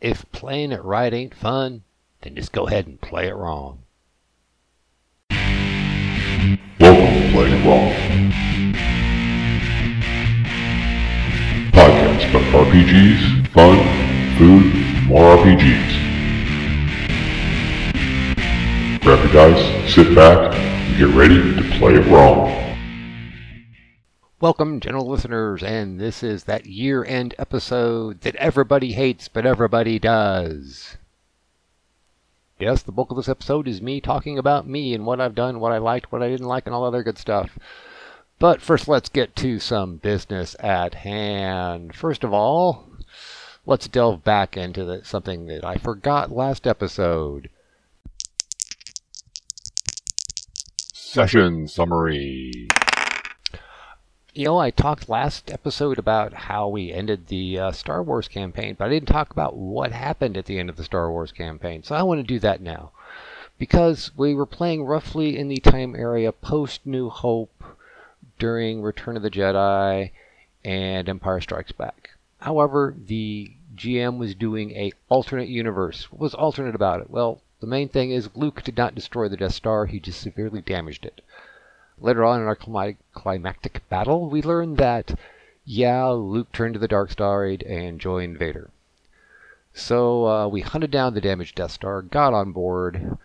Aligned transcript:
if 0.00 0.30
playing 0.30 0.72
it 0.72 0.82
right 0.84 1.12
ain't 1.12 1.34
fun, 1.34 1.82
then 2.22 2.36
just 2.36 2.52
go 2.52 2.66
ahead 2.68 2.86
and 2.86 3.00
play 3.00 3.26
it 3.28 3.34
wrong. 3.34 3.80
Welcome 6.78 7.22
to 7.22 7.30
Play 7.32 7.50
It 7.50 7.66
Wrong. 7.66 7.92
Podcast 11.72 12.30
about 12.30 12.66
RPGs, 12.66 13.48
fun, 13.48 13.78
food, 14.38 15.06
more 15.08 15.36
RPGs. 15.36 15.94
Grab 19.02 19.18
your 19.24 19.32
dice, 19.32 19.92
sit 19.92 20.14
back, 20.14 20.54
and 20.54 20.96
get 20.96 21.08
ready 21.08 21.54
to 21.56 21.78
play 21.78 21.94
it 21.94 22.06
wrong. 22.06 22.67
Welcome, 24.40 24.78
general 24.78 25.08
listeners, 25.08 25.64
and 25.64 25.98
this 25.98 26.22
is 26.22 26.44
that 26.44 26.64
year 26.64 27.04
end 27.04 27.34
episode 27.40 28.20
that 28.20 28.36
everybody 28.36 28.92
hates 28.92 29.26
but 29.26 29.44
everybody 29.44 29.98
does. 29.98 30.96
Yes, 32.56 32.84
the 32.84 32.92
bulk 32.92 33.10
of 33.10 33.16
this 33.16 33.28
episode 33.28 33.66
is 33.66 33.82
me 33.82 34.00
talking 34.00 34.38
about 34.38 34.64
me 34.64 34.94
and 34.94 35.04
what 35.04 35.20
I've 35.20 35.34
done, 35.34 35.58
what 35.58 35.72
I 35.72 35.78
liked, 35.78 36.12
what 36.12 36.22
I 36.22 36.28
didn't 36.28 36.46
like, 36.46 36.66
and 36.66 36.74
all 36.74 36.84
other 36.84 37.02
good 37.02 37.18
stuff. 37.18 37.58
But 38.38 38.62
first, 38.62 38.86
let's 38.86 39.08
get 39.08 39.34
to 39.36 39.58
some 39.58 39.96
business 39.96 40.54
at 40.60 40.94
hand. 40.94 41.96
First 41.96 42.22
of 42.22 42.32
all, 42.32 42.88
let's 43.66 43.88
delve 43.88 44.22
back 44.22 44.56
into 44.56 44.84
the, 44.84 45.04
something 45.04 45.46
that 45.46 45.64
I 45.64 45.78
forgot 45.78 46.30
last 46.30 46.64
episode. 46.64 47.50
Session 50.94 51.66
Summary. 51.66 52.68
You 54.38 54.44
know, 54.44 54.58
I 54.58 54.70
talked 54.70 55.08
last 55.08 55.50
episode 55.50 55.98
about 55.98 56.32
how 56.32 56.68
we 56.68 56.92
ended 56.92 57.26
the 57.26 57.58
uh, 57.58 57.72
Star 57.72 58.04
Wars 58.04 58.28
campaign, 58.28 58.76
but 58.78 58.84
I 58.84 58.88
didn't 58.88 59.08
talk 59.08 59.32
about 59.32 59.56
what 59.56 59.90
happened 59.90 60.36
at 60.36 60.44
the 60.44 60.60
end 60.60 60.70
of 60.70 60.76
the 60.76 60.84
Star 60.84 61.10
Wars 61.10 61.32
campaign. 61.32 61.82
So 61.82 61.96
I 61.96 62.04
want 62.04 62.20
to 62.20 62.22
do 62.22 62.38
that 62.38 62.60
now. 62.60 62.92
Because 63.58 64.12
we 64.16 64.36
were 64.36 64.46
playing 64.46 64.84
roughly 64.84 65.36
in 65.36 65.48
the 65.48 65.56
time 65.56 65.96
area 65.96 66.30
post 66.30 66.86
New 66.86 67.08
Hope 67.08 67.64
during 68.38 68.80
Return 68.80 69.16
of 69.16 69.24
the 69.24 69.30
Jedi 69.30 70.12
and 70.64 71.08
Empire 71.08 71.40
Strikes 71.40 71.72
Back. 71.72 72.10
However, 72.38 72.94
the 72.96 73.50
GM 73.74 74.18
was 74.18 74.36
doing 74.36 74.70
a 74.70 74.92
alternate 75.08 75.48
universe. 75.48 76.12
What 76.12 76.20
was 76.20 76.34
alternate 76.34 76.76
about 76.76 77.00
it? 77.00 77.10
Well, 77.10 77.42
the 77.58 77.66
main 77.66 77.88
thing 77.88 78.12
is 78.12 78.36
Luke 78.36 78.62
did 78.62 78.76
not 78.76 78.94
destroy 78.94 79.26
the 79.26 79.36
Death 79.36 79.54
Star, 79.54 79.86
he 79.86 79.98
just 79.98 80.20
severely 80.20 80.60
damaged 80.60 81.04
it. 81.04 81.22
Later 82.00 82.24
on 82.24 82.40
in 82.40 82.46
our 82.46 82.56
climactic 83.12 83.88
battle, 83.88 84.28
we 84.28 84.40
learn 84.40 84.76
that, 84.76 85.18
yeah, 85.64 86.06
Luke 86.08 86.52
turned 86.52 86.74
to 86.74 86.80
the 86.80 86.88
dark 86.88 87.10
side 87.10 87.62
and 87.64 88.00
joined 88.00 88.38
Vader. 88.38 88.70
So 89.74 90.26
uh, 90.26 90.48
we 90.48 90.60
hunted 90.60 90.90
down 90.90 91.14
the 91.14 91.20
damaged 91.20 91.56
Death 91.56 91.72
Star, 91.72 92.02
got 92.02 92.34
on 92.34 92.52
board, 92.52 93.18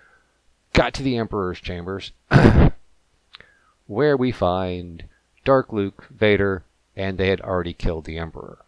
got 0.73 0.93
to 0.95 1.03
the 1.03 1.17
Emperor's 1.17 1.59
chambers, 1.59 2.11
where 3.87 4.17
we 4.17 4.31
find 4.31 5.05
Dark 5.45 5.71
Luke, 5.71 6.07
Vader, 6.09 6.63
and 6.95 7.17
they 7.17 7.29
had 7.29 7.41
already 7.41 7.73
killed 7.73 8.05
the 8.05 8.17
Emperor. 8.17 8.59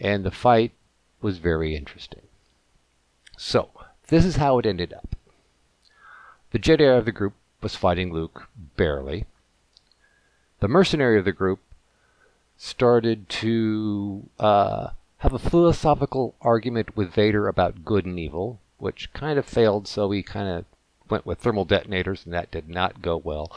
And 0.00 0.24
the 0.24 0.30
fight 0.30 0.72
was 1.20 1.38
very 1.38 1.76
interesting. 1.76 2.22
So, 3.36 3.70
this 4.08 4.24
is 4.24 4.36
how 4.36 4.58
it 4.58 4.66
ended 4.66 4.92
up. 4.92 5.16
The 6.52 6.58
Jedi 6.58 6.96
of 6.96 7.04
the 7.04 7.12
group 7.12 7.34
was 7.62 7.76
fighting 7.76 8.12
Luke 8.12 8.48
barely. 8.76 9.26
The 10.60 10.68
mercenary 10.68 11.18
of 11.18 11.24
the 11.24 11.32
group 11.32 11.60
started 12.56 13.28
to 13.28 14.28
uh, 14.38 14.88
have 15.18 15.32
a 15.32 15.38
philosophical 15.38 16.34
argument 16.40 16.96
with 16.96 17.12
Vader 17.12 17.48
about 17.48 17.84
good 17.84 18.04
and 18.04 18.18
evil, 18.18 18.60
which 18.78 19.12
kind 19.12 19.38
of 19.38 19.46
failed, 19.46 19.88
so 19.88 20.10
he 20.10 20.22
kind 20.22 20.48
of 20.48 20.64
went 21.10 21.26
with 21.26 21.38
thermal 21.38 21.64
detonators, 21.64 22.24
and 22.24 22.34
that 22.34 22.50
did 22.50 22.68
not 22.68 23.02
go 23.02 23.16
well. 23.16 23.50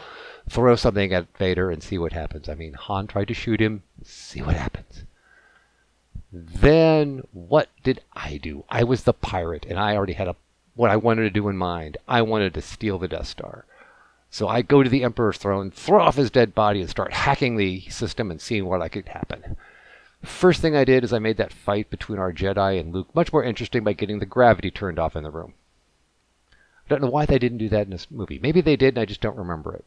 Throw 0.50 0.76
something 0.76 1.14
at 1.14 1.38
Vader 1.38 1.70
and 1.70 1.84
see 1.84 1.98
what 1.98 2.14
happens. 2.14 2.50
I 2.50 2.56
mean, 2.56 2.74
Han 2.74 3.08
tried 3.08 3.28
to 3.28 3.34
shoot 3.34 3.62
him, 3.62 3.84
see 4.04 4.42
what 4.42 4.56
happens. 4.56 5.04
Then, 6.32 7.24
what 7.32 7.70
did 7.84 8.02
I 8.14 8.38
do? 8.38 8.66
I 8.70 8.84
was 8.84 9.04
the 9.04 9.14
pirate, 9.14 9.66
and 9.70 9.78
I 9.78 9.96
already 9.96 10.14
had 10.14 10.28
a, 10.28 10.36
what 10.76 10.90
I 10.90 10.96
wanted 10.96 11.24
to 11.24 11.30
do 11.30 11.48
in 11.48 11.58
mind. 11.58 11.98
I 12.08 12.24
wanted 12.24 12.54
to 12.56 12.62
steal 12.62 12.98
the 12.98 13.08
Death 13.08 13.28
Star. 13.28 13.66
So 14.34 14.48
I 14.48 14.64
go 14.64 14.82
to 14.82 14.90
the 14.90 15.04
Emperor's 15.04 15.38
throne, 15.38 15.70
throw 15.70 16.02
off 16.02 16.16
his 16.16 16.32
dead 16.32 16.56
body, 16.56 16.82
and 16.82 16.90
start 16.90 17.14
hacking 17.14 17.56
the 17.56 17.82
system 17.82 18.32
and 18.32 18.42
seeing 18.42 18.66
what 18.66 18.82
I 18.82 18.88
could 18.90 19.10
happen. 19.10 19.58
First 20.24 20.60
thing 20.60 20.76
I 20.76 20.86
did 20.86 21.04
is 21.04 21.14
I 21.14 21.20
made 21.20 21.38
that 21.38 21.54
fight 21.54 21.92
between 21.92 22.18
our 22.18 22.34
Jedi 22.34 22.80
and 22.80 22.92
Luke 22.92 23.14
much 23.14 23.32
more 23.32 23.44
interesting 23.44 23.84
by 23.84 23.94
getting 23.94 24.18
the 24.18 24.26
gravity 24.26 24.72
turned 24.72 24.98
off 24.98 25.16
in 25.16 25.22
the 25.22 25.30
room. 25.30 25.54
I 26.52 26.56
don't 26.90 27.04
know 27.04 27.12
why 27.12 27.28
they 27.28 27.38
didn't 27.38 27.60
do 27.60 27.70
that 27.70 27.84
in 27.84 27.92
this 27.92 28.10
movie. 28.10 28.40
Maybe 28.42 28.60
they 28.60 28.76
did 28.76 28.96
and 28.96 29.04
I 29.04 29.06
just 29.06 29.22
don't 29.22 29.38
remember 29.38 29.76
it. 29.76 29.86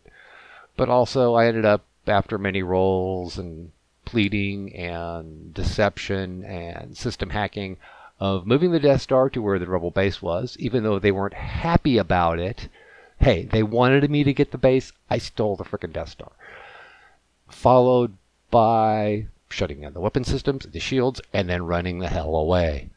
But 0.77 0.89
also, 0.89 1.35
I 1.35 1.47
ended 1.47 1.65
up, 1.65 1.85
after 2.07 2.39
many 2.39 2.63
rolls 2.63 3.39
and 3.39 3.73
pleading 4.05 4.77
and 4.77 5.53
deception 5.55 6.45
and 6.45 6.97
system 6.97 7.31
hacking, 7.31 7.79
of 8.21 8.47
moving 8.47 8.71
the 8.71 8.79
Death 8.79 9.03
Star 9.03 9.29
to 9.31 9.43
where 9.43 9.59
the 9.59 9.67
Rebel 9.67 9.91
base 9.91 10.23
was, 10.23 10.57
even 10.61 10.85
though 10.85 11.01
they 11.01 11.11
weren't 11.11 11.35
happy 11.35 11.99
about 11.99 12.39
it 12.39 12.69
Hey, 13.19 13.45
they 13.45 13.63
wanted 13.63 14.11
me 14.11 14.25
to 14.25 14.35
get 14.35 14.51
the 14.51 14.59
base. 14.59 14.93
I 15.11 15.19
stole 15.19 15.57
the 15.57 15.65
frickin' 15.65 15.93
Death 15.93 16.11
Star. 16.11 16.33
Followed 17.49 18.17
by 18.51 19.27
shutting 19.49 19.81
down 19.81 19.95
the 19.95 20.01
weapon 20.01 20.25
systems, 20.25 20.67
the 20.67 20.81
shields, 20.81 21.21
and 21.33 21.49
then 21.49 21.67
running 21.67 21.99
the 21.99 22.09
hell 22.09 22.37
away. 22.37 22.91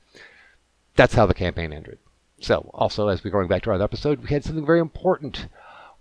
That's 0.95 1.13
how 1.15 1.25
the 1.25 1.33
campaign 1.33 1.71
ended. 1.71 1.99
So, 2.41 2.69
also, 2.73 3.07
as 3.07 3.23
we're 3.23 3.31
going 3.31 3.47
back 3.47 3.63
to 3.63 3.69
our 3.69 3.75
other 3.75 3.83
episode, 3.83 4.21
we 4.21 4.29
had 4.29 4.43
something 4.43 4.65
very 4.65 4.79
important. 4.79 5.47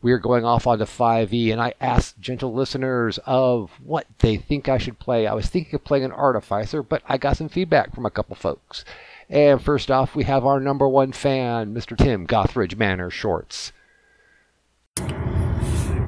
We 0.01 0.13
are 0.13 0.19
going 0.19 0.45
off 0.45 0.67
onto 0.67 0.85
5e, 0.85 1.51
and 1.53 1.61
I 1.61 1.75
asked 1.81 2.21
gentle 2.21 2.53
listeners 2.53 3.19
of 3.27 3.73
what 3.85 4.07
they 4.21 4.37
think 4.37 4.69
I 4.69 4.79
should 4.79 5.01
play. 5.01 5.27
I 5.27 5.35
was 5.35 5.47
thinking 5.47 5.75
of 5.75 5.85
playing 5.85 6.05
an 6.05 6.13
Artificer, 6.13 6.83
but 6.83 7.03
I 7.09 7.19
got 7.19 7.37
some 7.37 7.49
feedback 7.49 7.95
from 7.95 8.07
a 8.07 8.11
couple 8.11 8.37
folks. 8.37 8.85
And 9.29 9.61
first 9.61 9.91
off, 9.91 10.15
we 10.15 10.25
have 10.25 10.47
our 10.47 10.61
number 10.61 10.89
one 10.89 11.13
fan, 11.13 11.75
Mr. 11.75 11.97
Tim 11.97 12.27
Gothridge 12.27 12.77
Manor 12.77 13.11
Shorts. 13.11 13.73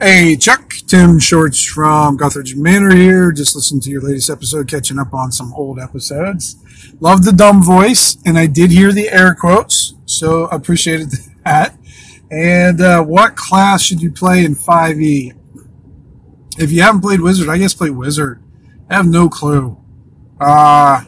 Hey, 0.01 0.35
Chuck, 0.37 0.73
Tim 0.87 1.19
Shorts 1.19 1.65
from 1.65 2.17
Gothridge 2.17 2.57
Manor 2.57 2.95
here. 2.95 3.33
Just 3.33 3.55
listened 3.55 3.83
to 3.83 3.91
your 3.91 4.01
latest 4.01 4.31
episode, 4.31 4.67
catching 4.67 4.99
up 4.99 5.13
on 5.13 5.31
some 5.31 5.53
old 5.55 5.79
episodes. 5.79 6.57
Love 7.01 7.25
the 7.25 7.33
dumb 7.33 7.63
voice, 7.63 8.17
and 8.25 8.39
I 8.39 8.47
did 8.47 8.71
hear 8.71 8.93
the 8.93 9.11
air 9.11 9.35
quotes, 9.35 9.95
so 10.07 10.45
appreciated 10.47 11.11
that. 11.45 11.77
And 12.31 12.81
uh, 12.81 13.03
what 13.03 13.37
class 13.37 13.83
should 13.83 14.01
you 14.01 14.11
play 14.11 14.45
in 14.45 14.55
5e? 14.55 15.35
If 16.59 16.73
you 16.73 16.83
haven't 16.83 17.03
played 17.03 17.21
Wizard, 17.21 17.49
I 17.49 17.59
guess 17.59 17.75
play 17.75 17.91
Wizard. 17.91 18.43
I 18.89 18.95
have 18.95 19.07
no 19.07 19.29
clue. 19.29 19.77
Uh, 20.41 21.05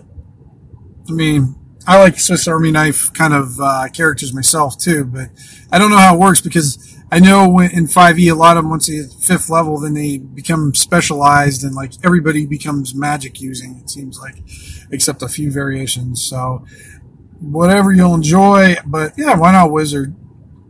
I 1.08 1.12
mean, 1.12 1.54
I 1.86 1.98
like 1.98 2.20
Swiss 2.20 2.46
Army 2.46 2.70
knife 2.70 3.12
kind 3.12 3.34
of 3.34 3.58
uh, 3.60 3.88
characters 3.92 4.32
myself 4.32 4.78
too, 4.78 5.04
but 5.04 5.30
I 5.70 5.78
don't 5.78 5.90
know 5.90 5.98
how 5.98 6.14
it 6.14 6.20
works 6.20 6.40
because 6.40 6.91
I 7.12 7.18
know 7.18 7.60
in 7.60 7.88
5e, 7.88 8.32
a 8.32 8.34
lot 8.34 8.56
of 8.56 8.62
them, 8.64 8.70
once 8.70 8.86
they 8.86 8.94
hit 8.94 9.12
fifth 9.12 9.50
level, 9.50 9.78
then 9.78 9.92
they 9.92 10.16
become 10.16 10.74
specialized 10.74 11.62
and 11.62 11.74
like 11.74 11.92
everybody 12.02 12.46
becomes 12.46 12.94
magic 12.94 13.38
using, 13.38 13.76
it 13.76 13.90
seems 13.90 14.18
like, 14.18 14.36
except 14.90 15.20
a 15.20 15.28
few 15.28 15.50
variations. 15.50 16.24
So 16.24 16.64
whatever 17.38 17.92
you'll 17.92 18.14
enjoy, 18.14 18.76
but 18.86 19.12
yeah, 19.18 19.36
why 19.36 19.52
not 19.52 19.70
wizard 19.70 20.16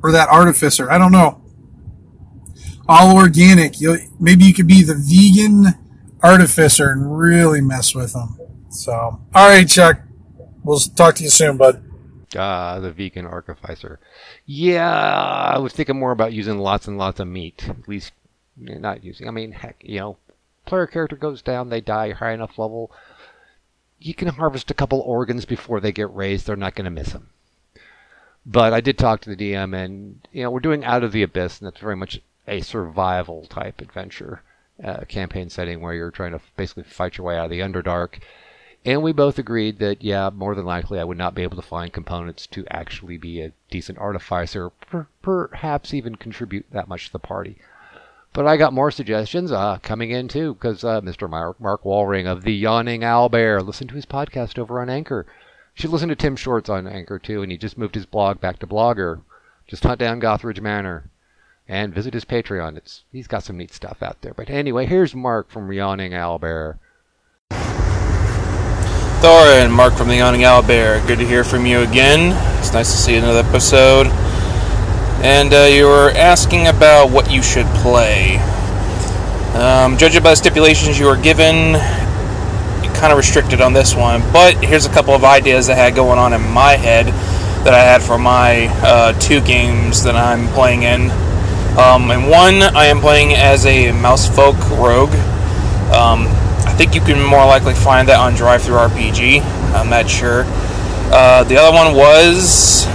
or 0.03 0.11
that 0.11 0.29
artificer? 0.31 0.91
I 0.91 0.99
don't 0.99 1.13
know. 1.13 1.41
All 2.89 3.17
organic. 3.17 3.81
you 3.81 3.99
maybe 4.19 4.45
you 4.45 4.53
could 4.53 4.67
be 4.67 4.83
the 4.83 4.97
vegan 4.97 5.79
artificer 6.25 6.91
and 6.91 7.17
really 7.17 7.61
mess 7.61 7.95
with 7.95 8.15
them. 8.15 8.37
So, 8.69 8.93
all 8.93 9.49
right, 9.49 9.69
Chuck. 9.69 10.01
We'll 10.65 10.81
talk 10.81 11.15
to 11.17 11.23
you 11.23 11.31
soon, 11.31 11.57
bud. 11.57 11.85
Ah, 12.37 12.79
the 12.81 12.93
vegan 12.93 13.27
artificer. 13.27 13.99
Yeah, 14.47 14.91
I 14.91 15.59
was 15.59 15.73
thinking 15.73 15.99
more 15.99 16.13
about 16.13 16.33
using 16.33 16.59
lots 16.59 16.89
and 16.89 16.99
lots 16.99 17.21
of 17.21 17.29
meat. 17.29 17.69
At 17.69 17.89
least 17.89 18.13
not 18.57 19.05
using. 19.05 19.29
I 19.29 19.31
mean, 19.31 19.53
heck, 19.53 19.77
you 19.81 19.99
know, 19.99 20.17
player 20.67 20.87
character 20.87 21.17
goes 21.17 21.43
down, 21.43 21.69
they 21.69 21.81
die 21.81 22.13
high 22.13 22.33
enough 22.33 22.59
level. 22.59 22.91
You 23.99 24.15
can 24.15 24.29
harvest 24.29 24.71
a 24.71 24.75
couple 24.75 25.01
organs 25.01 25.45
before 25.45 25.81
they 25.81 25.93
get 25.93 26.13
raised. 26.13 26.47
They're 26.47 26.57
not 26.57 26.75
going 26.75 26.85
to 26.87 26.91
miss 26.91 27.13
them. 27.13 27.31
But 28.45 28.73
I 28.73 28.81
did 28.81 28.99
talk 28.99 29.21
to 29.21 29.35
the 29.35 29.37
DM, 29.37 29.75
and 29.77 30.27
you 30.33 30.43
know, 30.43 30.51
we're 30.51 30.61
doing 30.61 30.85
Out 30.85 31.05
of 31.05 31.13
the 31.13 31.23
Abyss, 31.23 31.61
and 31.61 31.67
that's 31.67 31.81
very 31.81 31.97
much 31.97 32.21
a 32.49 32.61
survival 32.61 33.47
type 33.47 33.81
adventure 33.81 34.43
uh, 34.83 35.05
campaign 35.05 35.49
setting 35.49 35.81
where 35.81 35.95
you're 35.95 36.11
trying 36.11 36.33
to 36.33 36.41
basically 36.57 36.83
fight 36.83 37.17
your 37.17 37.27
way 37.27 37.37
out 37.37 37.45
of 37.45 37.51
the 37.51 37.61
Underdark 37.61 38.19
and 38.85 39.03
we 39.03 39.13
both 39.13 39.39
agreed 39.39 39.79
that, 39.79 40.03
yeah, 40.03 40.31
more 40.35 40.55
than 40.55 40.65
likely 40.65 40.99
I 40.99 41.05
would 41.05 41.19
not 41.19 41.35
be 41.35 41.43
able 41.43 41.57
to 41.57 41.63
find 41.63 41.93
components 41.93 42.47
to 42.49 42.67
actually 42.69 43.17
be 43.17 43.41
a 43.41 43.53
decent 43.71 43.99
artificer, 43.99 44.71
per- 44.71 45.07
perhaps 45.23 45.95
even 45.95 46.17
contribute 46.17 46.67
that 46.73 46.89
much 46.89 47.07
to 47.07 47.13
the 47.13 47.19
party. 47.21 47.59
But 48.33 48.47
I 48.47 48.57
got 48.57 48.73
more 48.73 48.91
suggestions 48.91 49.53
uh, 49.53 49.79
coming 49.83 50.11
in 50.11 50.27
too, 50.27 50.55
because 50.55 50.83
uh, 50.83 51.01
Mr. 51.01 51.29
Mark, 51.29 51.61
Mark 51.61 51.85
Walring 51.85 52.27
of 52.27 52.43
the 52.43 52.55
Yawning 52.55 53.03
Owlbear, 53.03 53.65
listen 53.65 53.87
to 53.89 53.95
his 53.95 54.07
podcast 54.07 54.59
over 54.59 54.81
on 54.81 54.91
Anchor. 54.91 55.27
should 55.75 55.91
listen 55.91 56.09
to 56.09 56.17
Tim 56.17 56.35
Shorts 56.35 56.69
on 56.69 56.87
Anchor 56.87 57.19
too, 57.19 57.43
and 57.43 57.53
he 57.53 57.59
just 57.59 57.79
moved 57.79 57.95
his 57.95 58.07
blog 58.07 58.41
back 58.41 58.59
to 58.61 58.67
Blogger. 58.67 59.21
Just 59.69 59.85
hunt 59.85 60.01
down 60.01 60.21
Gothridge 60.21 60.61
Manor 60.61 61.11
and 61.69 61.95
visit 61.95 62.15
his 62.15 62.25
Patreon. 62.25 62.77
It's 62.77 63.05
he's 63.13 63.29
got 63.29 63.45
some 63.45 63.59
neat 63.59 63.73
stuff 63.73 64.03
out 64.03 64.23
there. 64.23 64.35
But 64.35 64.51
anyway, 64.51 64.87
here's 64.87 65.15
Mark 65.15 65.51
from 65.51 65.71
Yawning 65.71 66.13
Owlbear. 66.13 66.41
Thor 66.41 66.79
and 69.25 69.73
Mark 69.73 69.95
from 69.95 70.09
the 70.09 70.17
Yawning 70.17 70.41
Owlbear. 70.41 71.07
Good 71.07 71.21
to 71.21 71.27
hear 71.27 71.45
from 71.45 71.65
you 71.65 71.83
again. 71.83 72.33
It's 72.59 72.73
nice 72.73 72.91
to 72.91 72.97
see 72.97 73.15
another 73.15 73.49
episode. 73.49 74.09
And 75.23 75.55
uh, 75.55 75.69
you 75.71 75.85
were 75.85 76.11
asking 76.11 76.67
about 76.67 77.11
what 77.11 77.31
you 77.31 77.41
should 77.41 77.67
play. 77.67 78.39
Um, 79.55 79.97
judging 79.97 80.25
by 80.25 80.31
the 80.31 80.37
stipulations 80.37 80.99
you 80.99 81.07
were 81.07 81.17
given, 81.17 81.73
you're 82.83 82.95
kind 82.95 83.13
of 83.13 83.17
restricted 83.17 83.61
on 83.61 83.73
this 83.73 83.95
one. 83.95 84.23
But 84.33 84.57
here's 84.57 84.87
a 84.87 84.93
couple 84.93 85.15
of 85.15 85.23
ideas 85.23 85.71
I 85.71 85.75
had 85.75 85.95
going 85.95 86.19
on 86.19 86.33
in 86.33 86.43
my 86.51 86.73
head 86.73 87.07
that 87.65 87.75
I 87.75 87.81
had 87.81 88.03
for 88.03 88.19
my 88.19 88.67
uh, 88.83 89.13
two 89.21 89.41
games 89.41 90.03
that 90.03 90.17
I'm 90.17 90.49
playing 90.49 90.83
in. 90.83 91.13
Um, 91.79 92.11
and 92.11 92.29
one, 92.29 92.61
I 92.75 92.87
am 92.87 92.99
playing 92.99 93.35
as 93.35 93.67
a 93.67 93.93
Mousefolk 93.93 94.59
Rogue. 94.77 95.15
Um, 95.95 96.42
I 96.67 96.75
think 96.75 96.95
you 96.95 97.01
can 97.01 97.23
more 97.23 97.45
likely 97.47 97.75
find 97.75 98.09
that 98.09 98.19
on 98.19 98.35
Drive 98.35 98.63
Through 98.63 98.77
RPG. 98.77 99.43
I'm 99.75 99.91
not 99.91 100.09
sure. 100.09 100.45
Uh, 100.47 101.45
the 101.45 101.57
other 101.57 101.75
one 101.75 101.95
was 101.95 102.87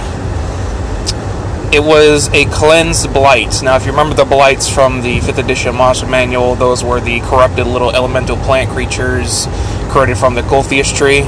it 1.72 1.80
was 1.80 2.28
a 2.30 2.46
cleansed 2.46 3.12
blight. 3.12 3.62
Now, 3.62 3.76
if 3.76 3.84
you 3.84 3.90
remember 3.90 4.14
the 4.14 4.24
blights 4.24 4.68
from 4.68 5.02
the 5.02 5.20
5th 5.20 5.38
edition 5.38 5.74
monster 5.74 6.06
manual, 6.06 6.54
those 6.54 6.82
were 6.82 6.98
the 7.00 7.20
corrupted 7.20 7.66
little 7.66 7.94
elemental 7.94 8.36
plant 8.38 8.70
creatures 8.70 9.46
created 9.90 10.16
from 10.16 10.34
the 10.34 10.42
Gulthias 10.42 10.96
tree. 10.96 11.20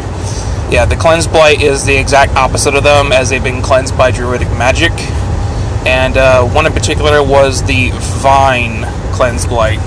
Yeah, 0.72 0.86
the 0.86 0.96
cleansed 0.96 1.30
blight 1.30 1.60
is 1.60 1.84
the 1.84 1.96
exact 1.96 2.36
opposite 2.36 2.74
of 2.74 2.84
them, 2.84 3.12
as 3.12 3.28
they've 3.28 3.42
been 3.42 3.60
cleansed 3.60 3.98
by 3.98 4.10
druidic 4.12 4.48
magic. 4.50 4.92
And 5.86 6.16
uh, 6.16 6.46
one 6.48 6.64
in 6.64 6.72
particular 6.72 7.22
was 7.22 7.62
the 7.64 7.90
vine 8.22 8.84
cleansed 9.12 9.48
blight. 9.48 9.78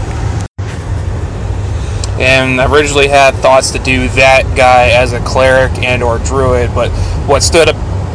And 2.24 2.62
I 2.62 2.72
originally 2.72 3.10
had 3.10 3.36
thoughts 3.36 3.72
to 3.72 3.80
do 3.80 4.08
that 4.10 4.56
guy 4.56 4.92
as 4.92 5.12
a 5.12 5.20
cleric 5.20 5.78
and 5.80 6.02
or 6.02 6.20
druid, 6.20 6.74
but 6.74 6.90
what 7.28 7.44
stood 7.44 7.68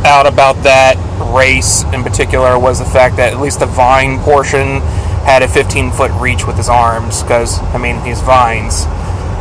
out 0.06 0.26
about 0.26 0.62
that 0.62 0.96
race 1.36 1.84
in 1.92 2.02
particular 2.02 2.58
was 2.58 2.78
the 2.78 2.86
fact 2.86 3.16
that 3.16 3.34
at 3.34 3.38
least 3.38 3.60
the 3.60 3.66
vine 3.66 4.18
portion 4.20 4.80
had 5.28 5.42
a 5.42 5.48
15 5.48 5.90
foot 5.90 6.10
reach 6.12 6.46
with 6.46 6.56
his 6.56 6.70
arms, 6.70 7.22
because, 7.22 7.58
I 7.74 7.76
mean, 7.76 8.00
he's 8.00 8.22
vines. 8.22 8.86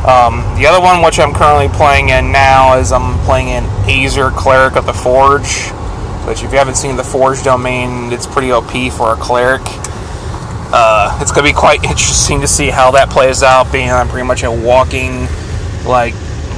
Um, 0.04 0.44
the 0.60 0.68
other 0.68 0.84
one, 0.84 1.02
which 1.02 1.18
I'm 1.18 1.34
currently 1.34 1.70
playing 1.70 2.10
in 2.10 2.34
now, 2.34 2.78
is 2.78 2.92
I'm 2.92 3.18
playing 3.26 3.50
an 3.50 3.64
Azer 3.88 4.36
Cleric 4.36 4.76
of 4.76 4.86
the 4.86 4.94
Forge. 4.94 5.72
Which, 6.28 6.44
if 6.44 6.52
you 6.52 6.58
haven't 6.58 6.76
seen 6.76 6.98
the 6.98 7.06
Forge 7.06 7.42
domain, 7.42 8.12
it's 8.12 8.28
pretty 8.28 8.52
OP 8.52 8.92
for 8.92 9.14
a 9.14 9.16
cleric. 9.16 9.64
Uh, 10.70 11.18
it's 11.22 11.32
going 11.32 11.46
to 11.46 11.54
be 11.54 11.58
quite 11.58 11.84
interesting 11.84 12.42
to 12.42 12.48
see 12.48 12.70
how 12.70 12.92
that 12.92 13.10
plays 13.10 13.42
out, 13.44 13.72
being 13.72 13.90
I'm 13.90 14.08
pretty 14.10 14.28
much 14.28 14.44
a 14.44 14.52
walking, 14.52 15.28
like, 15.86 16.14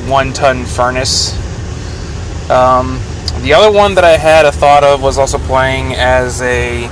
one 0.07 0.33
ton 0.33 0.65
furnace. 0.65 1.33
Um, 2.49 2.99
the 3.41 3.53
other 3.53 3.71
one 3.71 3.95
that 3.95 4.03
I 4.03 4.17
had 4.17 4.45
a 4.45 4.51
thought 4.51 4.83
of 4.83 5.03
was 5.03 5.17
also 5.17 5.37
playing 5.37 5.93
as 5.93 6.41
a 6.41 6.89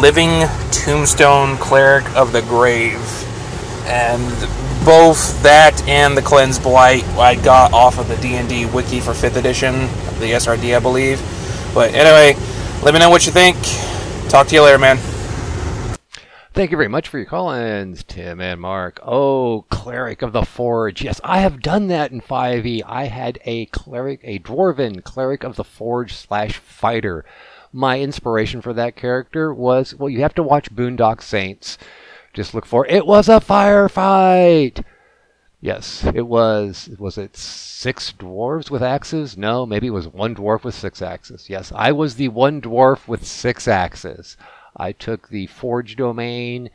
living 0.00 0.46
tombstone 0.70 1.56
cleric 1.56 2.08
of 2.16 2.32
the 2.32 2.42
grave. 2.42 3.00
And 3.86 4.22
both 4.84 5.42
that 5.42 5.82
and 5.88 6.16
the 6.16 6.22
cleanse 6.22 6.58
blight 6.58 7.04
I 7.18 7.34
got 7.34 7.72
off 7.72 7.98
of 7.98 8.08
the 8.08 8.16
D&D 8.16 8.66
wiki 8.66 9.00
for 9.00 9.10
5th 9.10 9.36
edition, 9.36 9.74
the 10.20 10.32
SRD 10.32 10.76
I 10.76 10.78
believe. 10.78 11.20
But 11.74 11.94
anyway, 11.94 12.40
let 12.82 12.94
me 12.94 13.00
know 13.00 13.10
what 13.10 13.26
you 13.26 13.32
think. 13.32 13.56
Talk 14.30 14.46
to 14.48 14.54
you 14.54 14.62
later, 14.62 14.78
man. 14.78 14.98
Thank 16.52 16.72
you 16.72 16.76
very 16.76 16.88
much 16.88 17.08
for 17.08 17.18
your 17.18 17.28
call-ins, 17.28 18.02
Tim 18.02 18.40
and 18.40 18.60
Mark. 18.60 18.98
Oh, 19.04 19.64
Cleric 19.70 20.20
of 20.20 20.32
the 20.32 20.42
Forge. 20.42 21.00
Yes, 21.00 21.20
I 21.22 21.40
have 21.40 21.62
done 21.62 21.86
that 21.86 22.10
in 22.10 22.20
5e. 22.20 22.82
I 22.84 23.04
had 23.04 23.38
a 23.44 23.66
cleric, 23.66 24.18
a 24.24 24.40
dwarven 24.40 25.04
Cleric 25.04 25.44
of 25.44 25.54
the 25.54 25.62
Forge 25.62 26.12
slash 26.12 26.58
fighter. 26.58 27.24
My 27.72 28.00
inspiration 28.00 28.60
for 28.62 28.72
that 28.72 28.96
character 28.96 29.54
was, 29.54 29.94
well, 29.94 30.10
you 30.10 30.22
have 30.22 30.34
to 30.34 30.42
watch 30.42 30.74
Boondock 30.74 31.22
Saints. 31.22 31.78
Just 32.34 32.52
look 32.52 32.66
for, 32.66 32.84
it 32.86 33.06
was 33.06 33.28
a 33.28 33.38
firefight! 33.38 34.84
Yes, 35.60 36.04
it 36.14 36.26
was. 36.26 36.90
Was 36.98 37.16
it 37.16 37.36
six 37.36 38.12
dwarves 38.18 38.70
with 38.70 38.82
axes? 38.82 39.36
No, 39.36 39.66
maybe 39.66 39.86
it 39.86 39.90
was 39.90 40.08
one 40.08 40.34
dwarf 40.34 40.64
with 40.64 40.74
six 40.74 41.00
axes. 41.00 41.48
Yes, 41.48 41.70
I 41.74 41.92
was 41.92 42.16
the 42.16 42.28
one 42.28 42.60
dwarf 42.60 43.06
with 43.06 43.24
six 43.24 43.68
axes. 43.68 44.36
I 44.80 44.92
took 44.92 45.28
the 45.28 45.46
Forge 45.46 45.94
domain, 45.94 46.70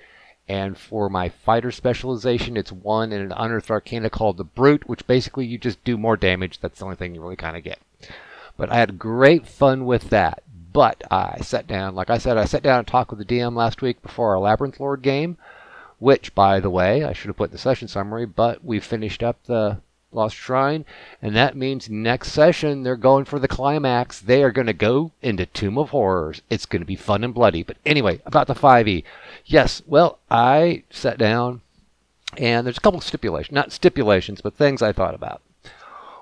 and 0.48 0.78
for 0.78 1.10
my 1.10 1.28
fighter 1.28 1.72
specialization, 1.72 2.56
it's 2.56 2.72
one 2.72 3.12
in 3.12 3.20
an 3.20 3.34
unearthed 3.36 3.72
arcana 3.72 4.12
called 4.12 4.38
the 4.38 4.44
Brute, 4.44 4.88
which 4.88 5.08
basically 5.08 5.48
you 5.48 5.58
just 5.58 5.84
do 5.84 5.98
more 5.98 6.16
damage. 6.16 6.60
That's 6.60 6.80
the 6.80 6.86
only 6.86 6.98
thing 6.98 7.16
you 7.16 7.22
really 7.22 7.36
kind 7.36 7.58
of 7.58 7.64
get. 7.64 7.80
But 8.56 8.72
I 8.72 8.76
had 8.76 9.00
great 9.00 9.48
fun 9.48 9.86
with 9.86 10.12
that. 10.12 10.44
But 10.72 11.04
I 11.10 11.40
sat 11.42 11.68
down, 11.68 11.96
like 11.96 12.10
I 12.10 12.18
said, 12.18 12.38
I 12.38 12.46
sat 12.46 12.62
down 12.62 12.80
and 12.80 12.88
talked 12.88 13.10
with 13.10 13.20
the 13.20 13.26
DM 13.26 13.56
last 13.56 13.82
week 13.82 14.02
before 14.02 14.32
our 14.32 14.40
Labyrinth 14.40 14.80
Lord 14.80 15.02
game, 15.02 15.38
which, 16.00 16.36
by 16.36 16.60
the 16.60 16.70
way, 16.70 17.04
I 17.04 17.14
should 17.14 17.30
have 17.30 17.38
put 17.38 17.50
in 17.50 17.54
the 17.54 17.58
session 17.58 17.88
summary, 17.88 18.26
but 18.26 18.64
we 18.64 18.80
finished 18.82 19.24
up 19.24 19.42
the 19.46 19.80
Lost 20.16 20.36
Shrine, 20.36 20.86
and 21.22 21.36
that 21.36 21.56
means 21.56 21.90
next 21.90 22.32
session 22.32 22.84
they're 22.84 22.96
going 22.96 23.26
for 23.26 23.38
the 23.38 23.48
climax. 23.48 24.20
They 24.20 24.42
are 24.44 24.52
going 24.52 24.68
to 24.68 24.74
go 24.74 25.12
into 25.22 25.46
Tomb 25.46 25.78
of 25.78 25.90
Horrors. 25.90 26.42
It's 26.50 26.66
going 26.66 26.82
to 26.82 26.88
be 26.88 26.96
fun 26.96 27.24
and 27.24 27.34
bloody. 27.34 27.62
But 27.62 27.78
anyway, 27.86 28.22
about 28.26 28.48
the 28.48 28.56
5e. 28.56 29.04
Yes, 29.46 29.82
well, 29.86 30.20
I 30.32 30.84
sat 30.90 31.18
down, 31.18 31.62
and 32.38 32.66
there's 32.66 32.78
a 32.78 32.82
couple 32.82 33.02
stipulations, 33.02 33.54
not 33.54 33.72
stipulations, 33.72 34.42
but 34.42 34.56
things 34.56 34.82
I 34.82 34.94
thought 34.94 35.14
about. 35.14 35.42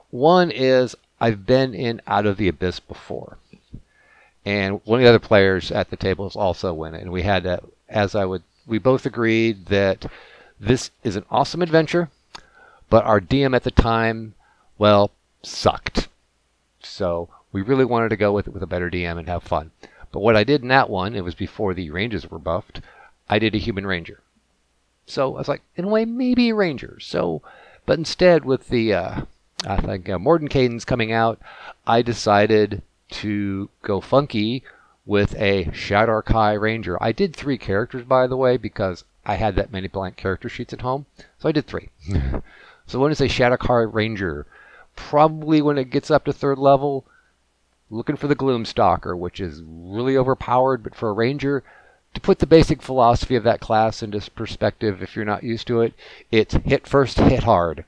One 0.10 0.51
is 0.51 0.95
I've 1.22 1.45
been 1.45 1.74
in 1.74 2.01
Out 2.06 2.25
of 2.25 2.38
the 2.38 2.48
Abyss 2.48 2.80
before, 2.81 3.38
and 4.45 4.81
one 4.84 5.00
of 5.00 5.04
the 5.04 5.10
other 5.10 5.19
players 5.19 5.72
at 5.72 5.90
the 5.90 5.95
table 5.95 6.28
is 6.28 6.36
also 6.36 6.84
it, 6.84 6.94
and 6.94 7.12
we 7.12 7.22
had 7.22 7.62
as 7.88 8.16
I 8.16 8.25
would. 8.25 8.44
We 8.66 8.78
both 8.78 9.06
agreed 9.06 9.68
that 9.68 10.06
this 10.60 10.92
is 11.04 11.16
an 11.16 11.25
awesome 11.30 11.62
adventure 11.62 12.10
but 12.94 13.06
our 13.06 13.19
DM 13.19 13.56
at 13.56 13.63
the 13.63 13.72
time, 13.72 14.36
well, 14.78 15.10
sucked. 15.42 16.10
So 16.84 17.28
we 17.51 17.63
really 17.63 17.86
wanted 17.86 18.10
to 18.10 18.16
go 18.16 18.31
with 18.31 18.48
with 18.48 18.62
a 18.62 18.68
better 18.68 18.88
DM 18.88 19.18
and 19.18 19.28
have 19.28 19.42
fun. 19.42 19.71
But 20.12 20.19
what 20.19 20.35
I 20.35 20.44
did 20.44 20.62
in 20.62 20.68
that 20.68 20.92
one, 20.92 21.16
it 21.16 21.23
was 21.23 21.33
before 21.33 21.73
the 21.73 21.90
Rangers 21.90 22.30
were 22.30 22.38
buffed, 22.38 22.81
I 23.28 23.40
did 23.40 23.56
a 23.56 23.57
human 23.57 23.88
ranger. 23.88 24.21
So 25.07 25.33
I 25.33 25.40
was 25.40 25.47
like, 25.47 25.64
in 25.76 25.85
a 25.85 25.88
way, 25.88 26.06
maybe 26.06 26.50
a 26.50 26.54
ranger. 26.56 27.00
So, 27.02 27.42
but 27.88 27.97
instead, 27.97 28.45
with 28.45 28.68
the, 28.68 28.94
uh, 28.94 29.21
I 29.66 29.78
think, 29.78 30.07
uh, 30.07 30.19
Mordenkainen's 30.19 30.85
coming 30.85 31.12
out, 31.12 31.42
I 31.88 32.04
decided 32.04 32.83
to 33.23 33.71
go 33.81 34.02
funky 34.02 34.62
with 35.04 35.33
a 35.40 35.66
Shadar-kai 35.73 36.54
ranger. 36.54 37.02
I 37.02 37.12
did 37.12 37.35
three 37.35 37.57
characters, 37.57 38.06
by 38.06 38.28
the 38.28 38.38
way, 38.38 38.56
because 38.56 39.04
I 39.26 39.38
had 39.38 39.56
that 39.56 39.71
many 39.71 39.88
blank 39.88 40.16
character 40.16 40.47
sheets 40.47 40.73
at 40.73 40.81
home. 40.81 41.07
So 41.40 41.50
I 41.50 41.54
did 41.54 41.66
three. 41.66 41.90
So 42.94 43.00
when 43.00 43.12
a 43.12 43.16
Shadar-kai 43.16 43.92
Ranger, 43.92 44.45
probably 44.95 45.64
when 45.64 45.80
it 45.80 45.90
gets 45.90 46.12
up 46.12 46.26
to 46.26 46.31
third 46.31 46.59
level, 46.59 47.07
looking 47.90 48.16
for 48.16 48.28
the 48.28 48.35
Gloomstalker, 48.35 49.18
which 49.18 49.40
is 49.40 49.64
really 49.66 50.16
overpowered, 50.16 50.83
but 50.83 50.94
for 50.94 51.09
a 51.09 51.14
Ranger, 51.14 51.64
to 52.14 52.21
put 52.21 52.38
the 52.38 52.45
basic 52.45 52.83
philosophy 52.83 53.35
of 53.35 53.44
that 53.45 53.62
class 53.62 54.04
into 54.04 54.21
perspective, 54.30 55.02
if 55.02 55.16
you're 55.16 55.26
not 55.26 55.44
used 55.44 55.66
to 55.66 55.81
it, 55.81 55.95
it's 56.31 56.54
hit 56.54 56.85
first, 56.85 57.18
hit 57.18 57.45
hard. 57.45 57.83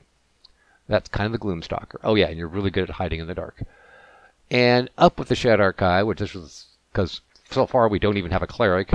That's 0.88 1.08
kind 1.08 1.26
of 1.26 1.32
the 1.32 1.46
Gloomstalker. 1.46 1.98
Oh 2.02 2.16
yeah, 2.16 2.26
and 2.26 2.36
you're 2.36 2.48
really 2.48 2.70
good 2.70 2.90
at 2.90 2.96
hiding 2.96 3.20
in 3.20 3.28
the 3.28 3.34
dark. 3.36 3.62
And 4.50 4.90
up 4.98 5.20
with 5.20 5.28
the 5.28 5.36
Shadar-kai, 5.36 6.02
which 6.02 6.18
this 6.18 6.34
was 6.34 6.66
because 6.90 7.20
so 7.52 7.64
far 7.64 7.86
we 7.86 8.00
don't 8.00 8.16
even 8.16 8.32
have 8.32 8.42
a 8.42 8.48
cleric. 8.48 8.92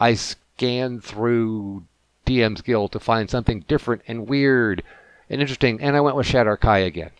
I 0.00 0.14
scanned 0.14 1.04
through 1.04 1.84
DM's 2.24 2.62
Guild 2.62 2.92
to 2.92 2.98
find 2.98 3.28
something 3.28 3.66
different 3.68 4.00
and 4.08 4.26
weird 4.26 4.82
and 5.30 5.40
interesting. 5.40 5.80
And 5.80 5.96
I 5.96 6.00
went 6.00 6.16
with 6.16 6.26
Shadar-kai 6.26 6.78
again. 6.78 7.12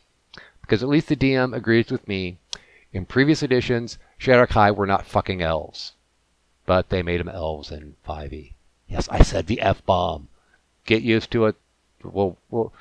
Because 0.60 0.82
at 0.82 0.88
least 0.88 1.08
the 1.08 1.16
DM 1.16 1.56
agrees 1.56 1.90
with 1.90 2.06
me. 2.06 2.38
In 2.92 3.06
previous 3.06 3.42
editions, 3.42 3.98
Shadar-kai 4.18 4.72
were 4.72 4.86
not 4.86 5.06
fucking 5.06 5.40
elves. 5.40 5.92
But 6.66 6.90
they 6.90 7.02
made 7.02 7.20
them 7.20 7.28
elves 7.28 7.70
in 7.70 7.94
5e. 8.06 8.52
Yes, 8.88 9.08
I 9.08 9.22
said 9.22 9.46
the 9.46 9.60
F 9.60 9.84
bomb. 9.86 10.28
Get 10.84 11.02
used 11.02 11.30
to 11.30 11.46
it. 11.46 11.56
We'll, 12.02 12.36
we'll, 12.50 12.72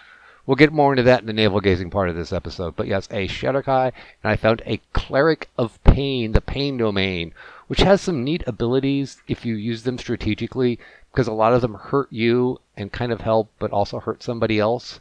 we'll 0.45 0.55
get 0.55 0.74
more 0.74 0.91
into 0.91 1.03
that 1.03 1.21
in 1.21 1.27
the 1.27 1.33
navel 1.33 1.59
gazing 1.59 1.91
part 1.91 2.09
of 2.09 2.15
this 2.15 2.33
episode. 2.33 2.75
But 2.75 2.88
yes, 2.88 3.07
a 3.12 3.27
Shadar-kai, 3.27 3.91
and 4.24 4.31
I 4.31 4.36
found 4.36 4.63
a 4.65 4.81
Cleric 4.93 5.50
of 5.57 5.83
Pain, 5.83 6.31
the 6.31 6.41
Pain 6.41 6.77
domain, 6.77 7.33
which 7.67 7.81
has 7.81 8.01
some 8.01 8.24
neat 8.24 8.43
abilities 8.48 9.21
if 9.27 9.45
you 9.45 9.55
use 9.55 9.83
them 9.83 10.00
strategically, 10.00 10.79
because 11.12 11.27
a 11.27 11.33
lot 11.33 11.53
of 11.53 11.62
them 11.62 11.75
hurt 11.75 12.12
you 12.12 12.59
and 12.75 12.91
kind 12.91 13.12
of 13.12 13.21
help, 13.21 13.51
but 13.59 13.71
also 13.71 14.00
hurt 14.00 14.24
somebody 14.24 14.57
else. 14.57 15.00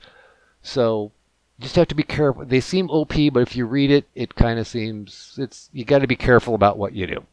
So 0.63 1.13
just 1.61 1.77
have 1.77 1.89
to 1.89 1.95
be 1.95 2.03
careful. 2.03 2.45
They 2.45 2.61
seem 2.61 2.91
OP, 2.91 3.15
but 3.33 3.43
if 3.43 3.57
you 3.57 3.67
read 3.67 3.91
it, 3.91 4.07
it 4.15 4.35
kind 4.35 4.59
of 4.59 4.67
seems 4.67 5.37
it's 5.39 5.69
you 5.73 5.85
got 5.85 6.01
to 6.01 6.07
be 6.07 6.17
careful 6.17 6.55
about 6.55 6.79
what 6.79 6.95
you 6.95 7.07
do. 7.07 7.25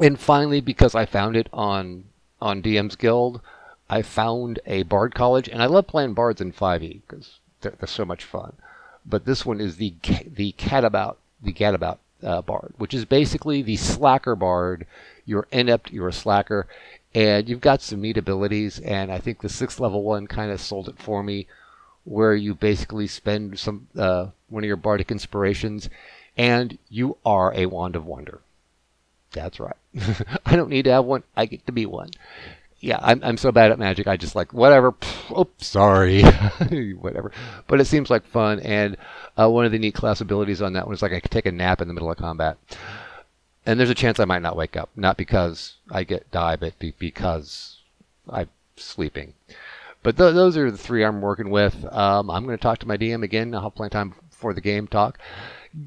And 0.00 0.18
finally, 0.18 0.60
because 0.60 0.94
I 0.94 1.06
found 1.06 1.36
it 1.36 1.48
on 1.52 2.04
on 2.40 2.62
DM's 2.62 2.96
Guild, 2.96 3.40
I 3.88 4.02
found 4.02 4.58
a 4.66 4.82
Bard 4.82 5.14
College, 5.14 5.48
and 5.48 5.62
I 5.62 5.66
love 5.66 5.86
playing 5.86 6.14
Bards 6.14 6.40
in 6.40 6.52
5e 6.52 7.02
because 7.06 7.38
they're, 7.60 7.74
they're, 7.78 7.86
so 7.86 8.04
much 8.04 8.24
fun. 8.24 8.54
But 9.06 9.24
this 9.24 9.46
one 9.46 9.60
is 9.60 9.76
the 9.76 9.94
the 10.26 10.52
Catabout 10.52 11.18
the 11.40 11.52
Gadabout 11.52 11.98
uh, 12.22 12.42
Bard, 12.42 12.74
which 12.76 12.94
is 12.94 13.04
basically 13.04 13.62
the 13.62 13.76
Slacker 13.76 14.34
Bard. 14.34 14.86
You're 15.26 15.46
inept, 15.52 15.92
you're 15.92 16.08
a 16.08 16.12
slacker, 16.12 16.66
and 17.14 17.48
you've 17.48 17.60
got 17.60 17.80
some 17.80 18.00
neat 18.00 18.18
abilities. 18.18 18.78
And 18.80 19.12
I 19.12 19.18
think 19.18 19.40
the 19.40 19.48
sixth 19.48 19.80
level 19.80 20.02
one 20.02 20.26
kind 20.26 20.50
of 20.50 20.60
sold 20.60 20.88
it 20.88 20.98
for 20.98 21.22
me, 21.22 21.46
where 22.04 22.34
you 22.34 22.54
basically 22.54 23.06
spend 23.06 23.58
some 23.58 23.88
uh, 23.96 24.28
one 24.48 24.64
of 24.64 24.68
your 24.68 24.76
bardic 24.76 25.10
inspirations, 25.10 25.88
and 26.36 26.78
you 26.88 27.16
are 27.24 27.52
a 27.54 27.66
wand 27.66 27.96
of 27.96 28.06
wonder. 28.06 28.40
That's 29.32 29.58
right. 29.58 29.76
I 30.46 30.56
don't 30.56 30.70
need 30.70 30.84
to 30.84 30.92
have 30.92 31.04
one. 31.04 31.24
I 31.36 31.46
get 31.46 31.66
to 31.66 31.72
be 31.72 31.86
one 31.86 32.10
yeah, 32.84 32.98
I'm, 33.00 33.20
I'm 33.24 33.36
so 33.38 33.50
bad 33.50 33.72
at 33.72 33.78
magic. 33.78 34.06
I 34.06 34.18
just 34.18 34.36
like 34.36 34.52
whatever. 34.52 34.94
Oops, 35.36 35.66
sorry, 35.66 36.22
whatever. 36.92 37.32
But 37.66 37.80
it 37.80 37.86
seems 37.86 38.10
like 38.10 38.26
fun, 38.26 38.60
and 38.60 38.98
uh, 39.38 39.48
one 39.48 39.64
of 39.64 39.72
the 39.72 39.78
neat 39.78 39.94
class 39.94 40.20
abilities 40.20 40.60
on 40.60 40.74
that 40.74 40.84
one 40.84 40.94
is 40.94 41.00
like 41.00 41.12
I 41.12 41.20
could 41.20 41.30
take 41.30 41.46
a 41.46 41.52
nap 41.52 41.80
in 41.80 41.88
the 41.88 41.94
middle 41.94 42.10
of 42.10 42.18
combat, 42.18 42.58
and 43.64 43.80
there's 43.80 43.88
a 43.88 43.94
chance 43.94 44.20
I 44.20 44.26
might 44.26 44.42
not 44.42 44.56
wake 44.56 44.76
up, 44.76 44.90
not 44.96 45.16
because 45.16 45.76
I 45.90 46.04
get 46.04 46.30
die, 46.30 46.56
but 46.56 46.78
be, 46.78 46.92
because 46.98 47.78
I'm 48.28 48.50
sleeping. 48.76 49.32
But 50.04 50.16
th- 50.16 50.34
those 50.34 50.56
are 50.56 50.70
the 50.70 50.78
three 50.78 51.02
I'm 51.02 51.20
working 51.20 51.50
with. 51.50 51.84
Um, 51.92 52.30
I'm 52.30 52.44
going 52.44 52.56
to 52.56 52.62
talk 52.62 52.78
to 52.80 52.88
my 52.88 52.96
DM 52.96 53.24
again. 53.24 53.54
I'll 53.54 53.62
have 53.62 53.74
plenty 53.74 53.88
of 53.88 53.92
time 53.92 54.14
for 54.30 54.54
the 54.54 54.60
game 54.60 54.86
talk. 54.86 55.18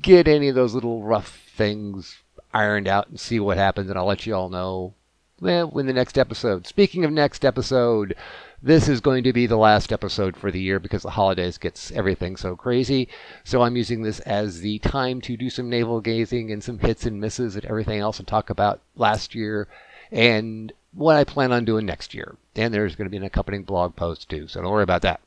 Get 0.02 0.28
any 0.28 0.50
of 0.50 0.56
those 0.56 0.74
little 0.74 1.04
rough 1.04 1.40
things 1.56 2.18
ironed 2.54 2.88
out 2.88 3.08
and 3.08 3.20
see 3.20 3.40
what 3.40 3.58
happens, 3.58 3.90
and 3.90 3.98
I'll 3.98 4.08
let 4.08 4.26
you 4.26 4.36
all 4.36 4.50
know 4.50 4.96
well, 5.40 5.78
in 5.78 5.86
the 5.86 5.94
next 5.94 6.18
episode. 6.18 6.66
Speaking 6.66 7.06
of 7.06 7.12
next 7.12 7.46
episode, 7.46 8.16
this 8.62 8.90
is 8.90 9.02
going 9.02 9.24
to 9.24 9.34
be 9.34 9.46
the 9.46 9.56
last 9.56 9.94
episode 9.94 10.36
for 10.36 10.50
the 10.50 10.60
year 10.60 10.80
because 10.80 11.04
the 11.04 11.12
holidays 11.12 11.60
gets 11.60 11.92
everything 11.92 12.36
so 12.36 12.56
crazy. 12.56 13.08
So 13.44 13.62
I'm 13.62 13.76
using 13.76 14.02
this 14.02 14.20
as 14.22 14.62
the 14.62 14.80
time 14.80 15.22
to 15.22 15.38
do 15.38 15.52
some 15.52 15.70
navel 15.70 16.02
gazing 16.02 16.52
and 16.52 16.64
some 16.64 16.80
hits 16.80 17.06
and 17.06 17.22
misses 17.22 17.56
and 17.56 17.66
everything 17.66 18.00
else 18.00 18.18
and 18.18 18.28
talk 18.28 18.50
about 18.50 18.82
last 18.96 19.36
year 19.36 19.68
and 20.12 20.74
what 20.94 21.16
I 21.16 21.24
plan 21.24 21.52
on 21.52 21.66
doing 21.66 21.86
next 21.86 22.14
year. 22.14 22.36
And 22.56 22.74
there's 22.74 22.96
going 22.96 23.06
to 23.06 23.12
be 23.12 23.18
an 23.18 23.24
accompanying 23.24 23.64
blog 23.64 23.96
post 23.96 24.30
too, 24.30 24.48
so 24.48 24.62
don't 24.62 24.72
worry 24.72 24.84
about 24.84 25.04
that. 25.04 25.22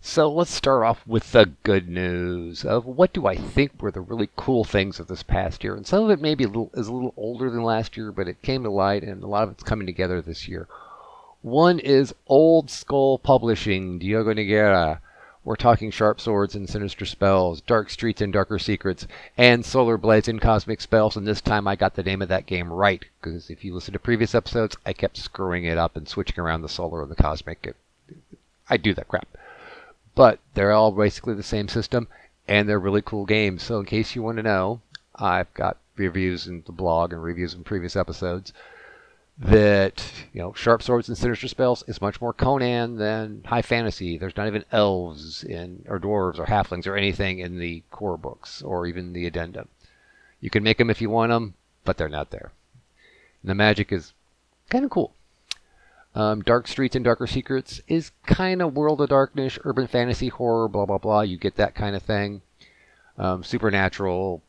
So 0.00 0.30
let's 0.32 0.52
start 0.52 0.84
off 0.84 1.06
with 1.06 1.32
the 1.32 1.50
good 1.64 1.88
news 1.88 2.64
of 2.64 2.86
what 2.86 3.12
do 3.12 3.26
I 3.26 3.34
think 3.36 3.82
were 3.82 3.90
the 3.90 4.00
really 4.00 4.30
cool 4.36 4.62
things 4.62 5.00
of 5.00 5.08
this 5.08 5.24
past 5.24 5.64
year. 5.64 5.74
And 5.74 5.86
some 5.86 6.04
of 6.04 6.10
it 6.10 6.20
maybe 6.20 6.44
is 6.44 6.86
a 6.88 6.92
little 6.92 7.14
older 7.16 7.50
than 7.50 7.64
last 7.64 7.96
year, 7.96 8.12
but 8.12 8.28
it 8.28 8.40
came 8.40 8.62
to 8.62 8.70
light 8.70 9.02
and 9.02 9.22
a 9.22 9.26
lot 9.26 9.42
of 9.42 9.50
it's 9.50 9.64
coming 9.64 9.86
together 9.86 10.22
this 10.22 10.46
year. 10.46 10.68
One 11.42 11.78
is 11.78 12.14
Old 12.26 12.70
Skull 12.70 13.18
Publishing, 13.18 13.98
Diogo 13.98 14.34
Nogueira. 14.34 15.00
We're 15.48 15.56
talking 15.56 15.90
sharp 15.90 16.20
swords 16.20 16.54
and 16.54 16.68
sinister 16.68 17.06
spells, 17.06 17.62
dark 17.62 17.88
streets 17.88 18.20
and 18.20 18.30
darker 18.30 18.58
secrets, 18.58 19.06
and 19.38 19.64
solar 19.64 19.96
blades 19.96 20.28
and 20.28 20.40
cosmic 20.40 20.82
spells. 20.82 21.16
And 21.16 21.26
this 21.26 21.40
time 21.40 21.66
I 21.66 21.74
got 21.74 21.94
the 21.94 22.02
name 22.02 22.20
of 22.20 22.28
that 22.28 22.44
game 22.44 22.70
right, 22.70 23.02
because 23.18 23.48
if 23.48 23.64
you 23.64 23.74
listen 23.74 23.94
to 23.94 23.98
previous 23.98 24.34
episodes, 24.34 24.76
I 24.84 24.92
kept 24.92 25.16
screwing 25.16 25.64
it 25.64 25.78
up 25.78 25.96
and 25.96 26.06
switching 26.06 26.38
around 26.38 26.60
the 26.60 26.68
solar 26.68 27.00
and 27.00 27.10
the 27.10 27.16
cosmic. 27.16 27.74
I 28.68 28.76
do 28.76 28.92
that 28.92 29.08
crap 29.08 29.26
but 30.14 30.40
they're 30.54 30.72
all 30.72 30.90
basically 30.90 31.32
the 31.32 31.42
same 31.44 31.68
system 31.68 32.08
and 32.48 32.68
they're 32.68 32.78
really 32.78 33.00
cool 33.00 33.24
games. 33.24 33.62
So 33.62 33.78
in 33.78 33.86
case 33.86 34.16
you 34.16 34.22
want 34.22 34.36
to 34.38 34.42
know, 34.42 34.80
I've 35.14 35.54
got 35.54 35.76
reviews 35.96 36.48
in 36.48 36.64
the 36.66 36.72
blog 36.72 37.12
and 37.12 37.22
reviews 37.22 37.54
in 37.54 37.62
previous 37.62 37.94
episodes 37.94 38.52
that 39.38 40.07
you 40.38 40.44
know 40.44 40.52
sharp 40.52 40.84
swords 40.84 41.08
and 41.08 41.18
sinister 41.18 41.48
spells 41.48 41.82
is 41.88 42.00
much 42.00 42.20
more 42.20 42.32
Conan 42.32 42.94
than 42.96 43.42
high 43.44 43.60
fantasy. 43.60 44.16
There's 44.16 44.36
not 44.36 44.46
even 44.46 44.64
elves 44.70 45.42
in 45.42 45.84
or 45.88 45.98
dwarves 45.98 46.38
or 46.38 46.46
halflings 46.46 46.86
or 46.86 46.94
anything 46.96 47.40
in 47.40 47.58
the 47.58 47.82
core 47.90 48.16
books 48.16 48.62
or 48.62 48.86
even 48.86 49.14
the 49.14 49.26
addendum. 49.26 49.66
You 50.40 50.48
can 50.48 50.62
make 50.62 50.78
them 50.78 50.90
if 50.90 51.00
you 51.00 51.10
want 51.10 51.30
them, 51.30 51.54
but 51.84 51.96
they're 51.96 52.08
not 52.08 52.30
there. 52.30 52.52
And 53.42 53.50
the 53.50 53.56
magic 53.56 53.90
is 53.90 54.12
kind 54.70 54.84
of 54.84 54.92
cool. 54.92 55.12
Um, 56.14 56.42
Dark 56.42 56.68
Streets 56.68 56.94
and 56.94 57.04
Darker 57.04 57.26
Secrets 57.26 57.80
is 57.88 58.12
kind 58.24 58.62
of 58.62 58.76
World 58.76 59.00
of 59.00 59.08
Darkness, 59.08 59.58
urban 59.64 59.88
fantasy, 59.88 60.28
horror, 60.28 60.68
blah 60.68 60.86
blah 60.86 60.98
blah. 60.98 61.22
You 61.22 61.36
get 61.36 61.56
that 61.56 61.74
kind 61.74 61.96
of 61.96 62.02
thing. 62.04 62.42
Um, 63.16 63.42
Supernatural, 63.42 64.42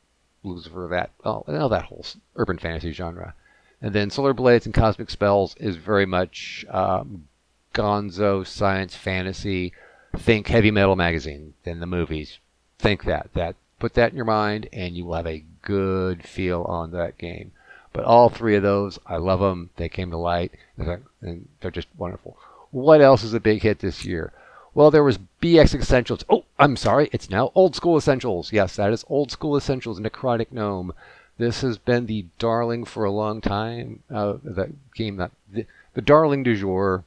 Lucifer, 0.43 0.87
that 0.91 1.09
oh, 1.25 1.43
all 1.47 1.69
that 1.69 1.85
whole 1.85 2.05
urban 2.35 2.59
fantasy 2.59 2.91
genre. 2.91 3.33
And 3.81 3.93
then 3.93 4.09
Solar 4.09 4.33
Blades 4.33 4.65
and 4.65 4.75
Cosmic 4.75 5.09
Spells 5.09 5.55
is 5.57 5.77
very 5.77 6.05
much 6.05 6.65
um, 6.69 7.27
gonzo 7.73 8.45
science 8.45 8.95
fantasy. 8.95 9.73
Think 10.17 10.47
heavy 10.47 10.71
metal 10.71 10.95
magazine 10.95 11.53
than 11.63 11.79
the 11.79 11.85
movies. 11.85 12.39
Think 12.77 13.05
that. 13.05 13.29
That 13.33 13.55
put 13.79 13.93
that 13.93 14.11
in 14.11 14.15
your 14.15 14.25
mind, 14.25 14.67
and 14.73 14.95
you 14.95 15.05
will 15.05 15.15
have 15.15 15.27
a 15.27 15.43
good 15.61 16.23
feel 16.23 16.63
on 16.63 16.91
that 16.91 17.17
game. 17.17 17.51
But 17.93 18.03
all 18.03 18.29
three 18.29 18.55
of 18.55 18.63
those, 18.63 18.99
I 19.05 19.17
love 19.17 19.39
them. 19.39 19.69
They 19.77 19.89
came 19.89 20.11
to 20.11 20.17
light, 20.17 20.51
and 20.77 21.47
they're 21.61 21.71
just 21.71 21.87
wonderful. 21.97 22.37
What 22.71 23.01
else 23.01 23.23
is 23.23 23.33
a 23.33 23.39
big 23.39 23.63
hit 23.63 23.79
this 23.79 24.05
year? 24.05 24.31
Well, 24.75 24.91
there 24.91 25.03
was 25.03 25.19
BX 25.41 25.73
Essentials. 25.75 26.23
Oh, 26.29 26.45
I'm 26.59 26.75
sorry, 26.75 27.09
it's 27.11 27.29
now 27.29 27.51
Old 27.55 27.75
School 27.75 27.97
Essentials. 27.97 28.53
Yes, 28.53 28.75
that 28.75 28.93
is 28.93 29.03
Old 29.09 29.31
School 29.31 29.57
Essentials 29.57 29.99
Necrotic 29.99 30.51
Gnome. 30.51 30.93
This 31.39 31.61
has 31.61 31.77
been 31.77 32.05
the 32.05 32.25
darling 32.37 32.83
for 32.83 33.05
a 33.05 33.11
long 33.11 33.41
time. 33.41 34.03
Uh, 34.13 34.33
the 34.43 34.73
game 34.93 35.15
that 35.15 35.31
the, 35.51 35.65
the 35.93 36.01
darling 36.01 36.43
du 36.43 36.55
jour 36.55 37.05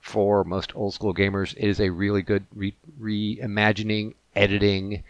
for 0.00 0.44
most 0.44 0.74
old 0.74 0.94
school 0.94 1.12
gamers. 1.12 1.52
It 1.56 1.68
is 1.68 1.80
a 1.80 1.90
really 1.90 2.22
good 2.22 2.46
re- 2.54 2.76
reimagining, 2.98 4.14
editing 4.34 5.02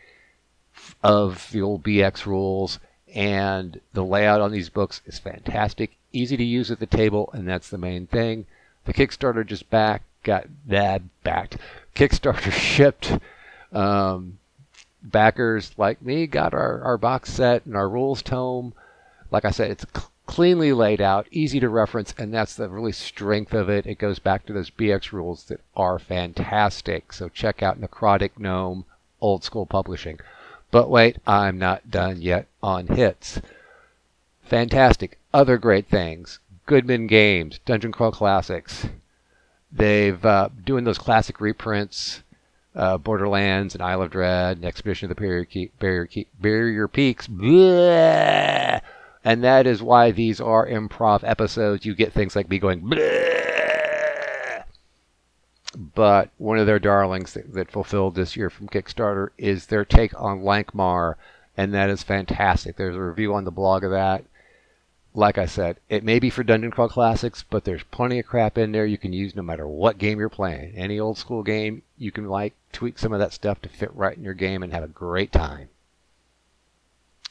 of 1.02 1.50
the 1.52 1.60
old 1.60 1.82
BX 1.82 2.26
rules 2.26 2.78
and 3.14 3.80
the 3.92 4.04
layout 4.04 4.40
on 4.40 4.52
these 4.52 4.68
books 4.68 5.00
is 5.06 5.18
fantastic, 5.18 5.96
easy 6.12 6.36
to 6.36 6.44
use 6.44 6.70
at 6.70 6.80
the 6.80 6.86
table, 6.86 7.30
and 7.32 7.46
that's 7.46 7.70
the 7.70 7.78
main 7.78 8.06
thing. 8.06 8.46
The 8.84 8.94
Kickstarter 8.94 9.46
just 9.46 9.68
back 9.70 10.02
got 10.22 10.46
that 10.66 11.02
backed. 11.22 11.56
Kickstarter 11.94 12.52
shipped. 12.76 13.18
Um, 13.72 14.38
backers 15.10 15.72
like 15.78 16.02
me 16.02 16.26
got 16.26 16.54
our, 16.54 16.82
our 16.82 16.98
box 16.98 17.32
set 17.32 17.64
and 17.66 17.76
our 17.76 17.88
rules 17.88 18.22
tome. 18.22 18.74
Like 19.30 19.44
I 19.44 19.50
said, 19.50 19.70
it's 19.70 19.86
cl- 19.94 20.10
cleanly 20.26 20.72
laid 20.72 21.00
out, 21.00 21.26
easy 21.30 21.60
to 21.60 21.68
reference, 21.68 22.14
and 22.18 22.34
that's 22.34 22.54
the 22.54 22.68
really 22.68 22.92
strength 22.92 23.54
of 23.54 23.68
it. 23.68 23.86
It 23.86 23.98
goes 23.98 24.18
back 24.18 24.44
to 24.46 24.52
those 24.52 24.70
BX 24.70 25.12
rules 25.12 25.44
that 25.44 25.60
are 25.76 25.98
fantastic. 25.98 27.12
So 27.12 27.28
check 27.28 27.62
out 27.62 27.80
Necrotic 27.80 28.32
Gnome, 28.38 28.84
Old 29.20 29.44
Skull 29.44 29.66
Publishing. 29.66 30.18
But 30.70 30.90
wait, 30.90 31.18
I'm 31.26 31.58
not 31.58 31.90
done 31.90 32.20
yet 32.20 32.46
on 32.62 32.88
hits. 32.88 33.40
Fantastic. 34.42 35.18
Other 35.32 35.58
great 35.58 35.88
things. 35.88 36.38
Goodman 36.66 37.06
Games, 37.06 37.60
Dungeon 37.64 37.92
Crawl 37.92 38.10
Classics. 38.10 38.86
They've 39.70 40.24
uh, 40.24 40.48
doing 40.64 40.84
those 40.84 40.98
classic 40.98 41.40
reprints, 41.40 42.22
uh, 42.76 42.98
Borderlands 42.98 43.74
and 43.74 43.82
Isle 43.82 44.02
of 44.02 44.10
Dread, 44.10 44.58
and 44.58 44.64
Expedition 44.64 45.10
of 45.10 45.16
the 45.16 45.20
Barrier, 45.20 45.68
Barrier, 45.78 46.24
Barrier 46.40 46.88
Peaks. 46.88 47.26
Bleh! 47.26 48.80
And 49.24 49.42
that 49.42 49.66
is 49.66 49.82
why 49.82 50.12
these 50.12 50.40
are 50.40 50.68
improv 50.68 51.24
episodes. 51.24 51.84
You 51.84 51.94
get 51.94 52.12
things 52.12 52.36
like 52.36 52.48
me 52.48 52.58
going, 52.58 52.82
Bleh! 52.82 53.36
but 55.94 56.30
one 56.38 56.58
of 56.58 56.66
their 56.66 56.78
darlings 56.78 57.34
that, 57.34 57.52
that, 57.52 57.70
fulfilled 57.70 58.14
this 58.14 58.36
year 58.36 58.48
from 58.48 58.68
Kickstarter 58.68 59.28
is 59.36 59.66
their 59.66 59.84
take 59.84 60.18
on 60.18 60.42
Lankhmar, 60.42 61.16
and 61.56 61.74
that 61.74 61.90
is 61.90 62.02
fantastic. 62.02 62.76
There's 62.76 62.96
a 62.96 63.02
review 63.02 63.34
on 63.34 63.44
the 63.44 63.50
blog 63.50 63.84
of 63.84 63.90
that. 63.90 64.24
Like 65.16 65.38
I 65.38 65.46
said, 65.46 65.78
it 65.88 66.04
may 66.04 66.18
be 66.18 66.28
for 66.28 66.44
Dungeon 66.44 66.70
Crawl 66.70 66.90
Classics, 66.90 67.42
but 67.48 67.64
there's 67.64 67.82
plenty 67.84 68.18
of 68.18 68.26
crap 68.26 68.58
in 68.58 68.72
there 68.72 68.84
you 68.84 68.98
can 68.98 69.14
use 69.14 69.34
no 69.34 69.40
matter 69.40 69.66
what 69.66 69.96
game 69.96 70.18
you're 70.18 70.28
playing. 70.28 70.74
Any 70.76 71.00
old 71.00 71.16
school 71.16 71.42
game, 71.42 71.80
you 71.96 72.12
can 72.12 72.28
like 72.28 72.52
tweak 72.70 72.98
some 72.98 73.14
of 73.14 73.18
that 73.20 73.32
stuff 73.32 73.62
to 73.62 73.70
fit 73.70 73.90
right 73.94 74.14
in 74.14 74.22
your 74.22 74.34
game 74.34 74.62
and 74.62 74.74
have 74.74 74.82
a 74.82 74.88
great 74.88 75.32
time. 75.32 75.70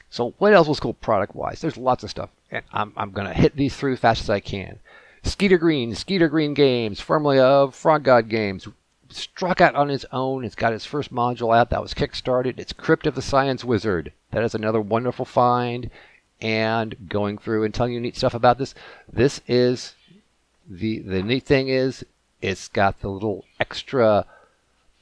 So 0.09 0.33
what 0.39 0.53
else 0.53 0.67
was 0.67 0.79
cool 0.79 0.95
product 0.95 1.35
wise? 1.35 1.61
There's 1.61 1.77
lots 1.77 2.03
of 2.03 2.09
stuff, 2.09 2.31
and 2.49 2.65
I'm, 2.73 2.91
I'm 2.97 3.11
going 3.11 3.27
to 3.27 3.33
hit 3.35 3.55
these 3.55 3.75
through 3.75 3.93
as 3.93 3.99
fast 3.99 4.23
as 4.23 4.31
I 4.31 4.39
can. 4.39 4.79
Skeeter 5.21 5.59
Green, 5.59 5.93
Skeeter 5.93 6.27
Green 6.27 6.55
Games, 6.55 6.99
formerly 6.99 7.37
of 7.37 7.75
Frog 7.75 8.01
God 8.01 8.29
Games, 8.29 8.67
struck 9.09 9.61
out 9.61 9.75
on 9.75 9.91
its 9.91 10.05
own. 10.11 10.43
It's 10.43 10.55
got 10.55 10.73
its 10.73 10.85
first 10.85 11.13
module 11.13 11.55
out 11.55 11.69
that 11.69 11.83
was 11.83 11.93
kickstarted. 11.93 12.57
It's 12.57 12.73
Crypt 12.73 13.05
of 13.05 13.13
the 13.13 13.21
Science 13.21 13.63
Wizard. 13.63 14.11
That 14.31 14.43
is 14.43 14.55
another 14.55 14.81
wonderful 14.81 15.25
find. 15.25 15.91
And 16.45 17.09
going 17.09 17.39
through 17.39 17.63
and 17.63 17.73
telling 17.73 17.93
you 17.93 17.99
neat 17.99 18.15
stuff 18.15 18.35
about 18.35 18.59
this. 18.59 18.75
This 19.11 19.41
is 19.47 19.95
the 20.69 20.99
the 20.99 21.23
neat 21.23 21.43
thing 21.43 21.69
is 21.69 22.05
it's 22.39 22.67
got 22.67 23.01
the 23.01 23.09
little 23.09 23.45
extra 23.59 24.27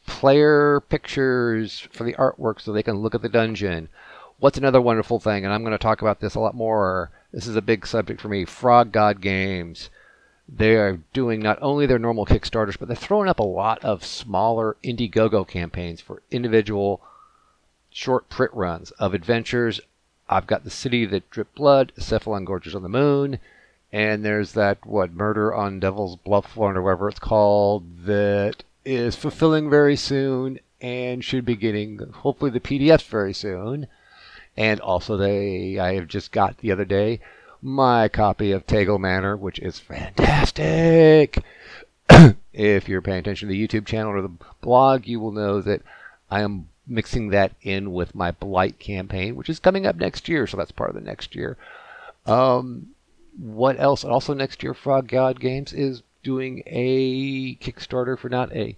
player 0.05 0.79
pictures 0.79 1.81
for 1.91 2.05
the 2.05 2.13
artwork 2.13 2.61
so 2.61 2.71
they 2.71 2.81
can 2.81 2.95
look 2.95 3.13
at 3.13 3.21
the 3.21 3.27
dungeon. 3.27 3.89
What's 4.39 4.57
another 4.57 4.79
wonderful 4.79 5.19
thing? 5.19 5.43
And 5.43 5.53
I'm 5.53 5.63
going 5.63 5.73
to 5.73 5.77
talk 5.77 6.01
about 6.01 6.21
this 6.21 6.35
a 6.35 6.39
lot 6.39 6.55
more. 6.55 7.11
This 7.33 7.45
is 7.45 7.57
a 7.57 7.61
big 7.61 7.85
subject 7.85 8.21
for 8.21 8.29
me. 8.29 8.45
Frog 8.45 8.93
God 8.93 9.19
Games. 9.19 9.89
They 10.47 10.75
are 10.75 10.99
doing 11.11 11.41
not 11.41 11.59
only 11.61 11.85
their 11.85 11.99
normal 11.99 12.25
Kickstarters, 12.25 12.79
but 12.79 12.87
they're 12.87 12.95
throwing 12.95 13.27
up 13.27 13.39
a 13.39 13.43
lot 13.43 13.83
of 13.83 14.05
smaller 14.05 14.77
Indiegogo 14.81 15.45
campaigns 15.45 15.99
for 15.99 16.21
individual 16.31 17.01
short 17.89 18.29
print 18.29 18.53
runs 18.53 18.91
of 18.91 19.13
adventures. 19.13 19.81
I've 20.33 20.47
got 20.47 20.63
the 20.63 20.71
City 20.71 21.05
That 21.05 21.29
Dripped 21.29 21.53
Blood, 21.53 21.91
Cephalon 21.95 22.43
Gorges 22.43 22.73
on 22.73 22.81
the 22.81 22.89
Moon, 22.89 23.37
and 23.91 24.25
there's 24.25 24.53
that 24.53 24.83
what 24.83 25.13
Murder 25.13 25.53
on 25.53 25.79
Devil's 25.79 26.15
Bluff 26.15 26.57
or 26.57 26.81
whatever 26.81 27.07
it's 27.07 27.19
called 27.19 28.05
that 28.05 28.63
is 28.83 29.15
fulfilling 29.15 29.69
very 29.69 29.95
soon 29.95 30.59
and 30.81 31.23
should 31.23 31.45
be 31.45 31.55
getting 31.55 31.99
hopefully 31.99 32.49
the 32.49 32.59
PDFs 32.59 33.03
very 33.03 33.33
soon. 33.33 33.85
And 34.57 34.79
also 34.79 35.17
they 35.17 35.77
I 35.77 35.93
have 35.93 36.07
just 36.07 36.31
got 36.31 36.57
the 36.57 36.71
other 36.71 36.85
day 36.85 37.19
my 37.61 38.09
copy 38.09 38.51
of 38.51 38.65
Tegel 38.65 38.97
Manor, 38.97 39.37
which 39.37 39.59
is 39.59 39.77
fantastic. 39.77 41.43
if 42.53 42.89
you're 42.89 43.01
paying 43.03 43.19
attention 43.19 43.47
to 43.47 43.53
the 43.53 43.67
YouTube 43.67 43.85
channel 43.85 44.11
or 44.11 44.21
the 44.23 44.31
blog, 44.61 45.05
you 45.05 45.19
will 45.19 45.31
know 45.31 45.61
that 45.61 45.83
I 46.31 46.41
am 46.41 46.69
mixing 46.87 47.29
that 47.29 47.53
in 47.61 47.93
with 47.93 48.15
my 48.15 48.31
Blight 48.31 48.79
campaign, 48.79 49.35
which 49.35 49.49
is 49.49 49.59
coming 49.59 49.85
up 49.85 49.95
next 49.95 50.27
year, 50.27 50.45
so 50.47 50.57
that's 50.57 50.71
part 50.71 50.89
of 50.89 50.95
the 50.95 51.01
next 51.01 51.35
year. 51.35 51.57
Um, 52.25 52.89
what 53.37 53.79
else? 53.79 54.03
Also 54.03 54.33
next 54.33 54.63
year, 54.63 54.73
Frog 54.73 55.07
God 55.07 55.39
Games 55.39 55.73
is 55.73 56.03
doing 56.23 56.63
a 56.65 57.55
Kickstarter 57.55 58.17
for 58.17 58.29
not 58.29 58.51
a 58.53 58.77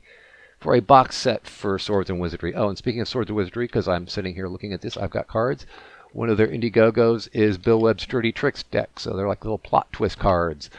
for 0.60 0.74
a 0.74 0.80
box 0.80 1.16
set 1.16 1.46
for 1.46 1.78
Swords 1.78 2.10
and 2.10 2.20
Wizardry. 2.20 2.56
Oh, 2.56 2.70
and 2.70 2.78
speaking 2.78 3.02
of 3.02 3.08
Swords 3.08 3.30
and 3.30 3.38
Wizardry, 3.38 3.68
because 3.68 3.88
I'm 3.88 4.08
sitting 4.08 4.34
here 4.34 4.48
looking 4.48 4.74
at 4.74 4.82
this, 4.82 4.98
I've 4.98 5.12
got 5.12 5.28
cards. 5.28 5.66
One 6.14 6.30
of 6.30 6.38
their 6.38 6.48
Indiegogos 6.48 7.28
is 7.34 7.58
Bill 7.58 7.80
Webb's 7.80 8.06
Dirty 8.06 8.32
Tricks 8.32 8.64
deck, 8.64 9.00
so 9.00 9.16
they're 9.16 9.28
like 9.28 9.44
little 9.44 9.58
plot 9.58 9.92
twist 9.92 10.18
cards. 10.18 10.70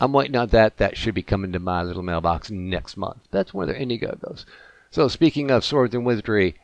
I'm 0.00 0.12
waiting 0.12 0.36
on 0.36 0.48
that. 0.48 0.78
That 0.78 0.96
should 0.96 1.14
be 1.14 1.22
coming 1.22 1.52
to 1.52 1.58
my 1.58 1.82
little 1.82 2.02
mailbox 2.02 2.50
next 2.50 2.96
month. 2.96 3.18
That's 3.30 3.52
one 3.52 3.68
of 3.68 3.74
their 3.74 3.84
Indiegogos. 3.84 4.44
So 4.90 5.06
speaking 5.08 5.50
of 5.50 5.64
Swords 5.64 5.94
and 5.94 6.06
Wizardry, 6.06 6.56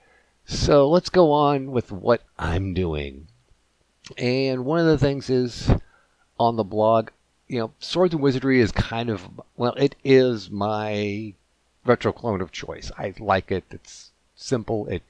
so 0.47 0.89
let's 0.89 1.11
go 1.11 1.33
on 1.33 1.73
with 1.73 1.91
what 1.91 2.23
I'm 2.39 2.75
doing. 2.75 3.29
And 4.19 4.65
one 4.65 4.81
of 4.81 4.87
the 4.87 4.99
things 4.99 5.31
is 5.31 5.71
on 6.39 6.57
the 6.57 6.65
blog, 6.65 7.11
you 7.49 7.59
know, 7.59 7.73
Swords 7.79 8.13
and 8.13 8.23
Wizardry 8.23 8.61
is 8.61 8.73
kind 8.73 9.09
of 9.09 9.41
well, 9.57 9.75
it 9.75 9.97
is 10.05 10.51
my 10.51 11.35
retro 11.85 12.13
clone 12.13 12.41
of 12.41 12.53
choice. 12.53 12.91
I 12.99 13.15
like 13.19 13.51
it. 13.51 13.65
It's 13.71 14.11
simple. 14.37 14.87
It 14.89 15.03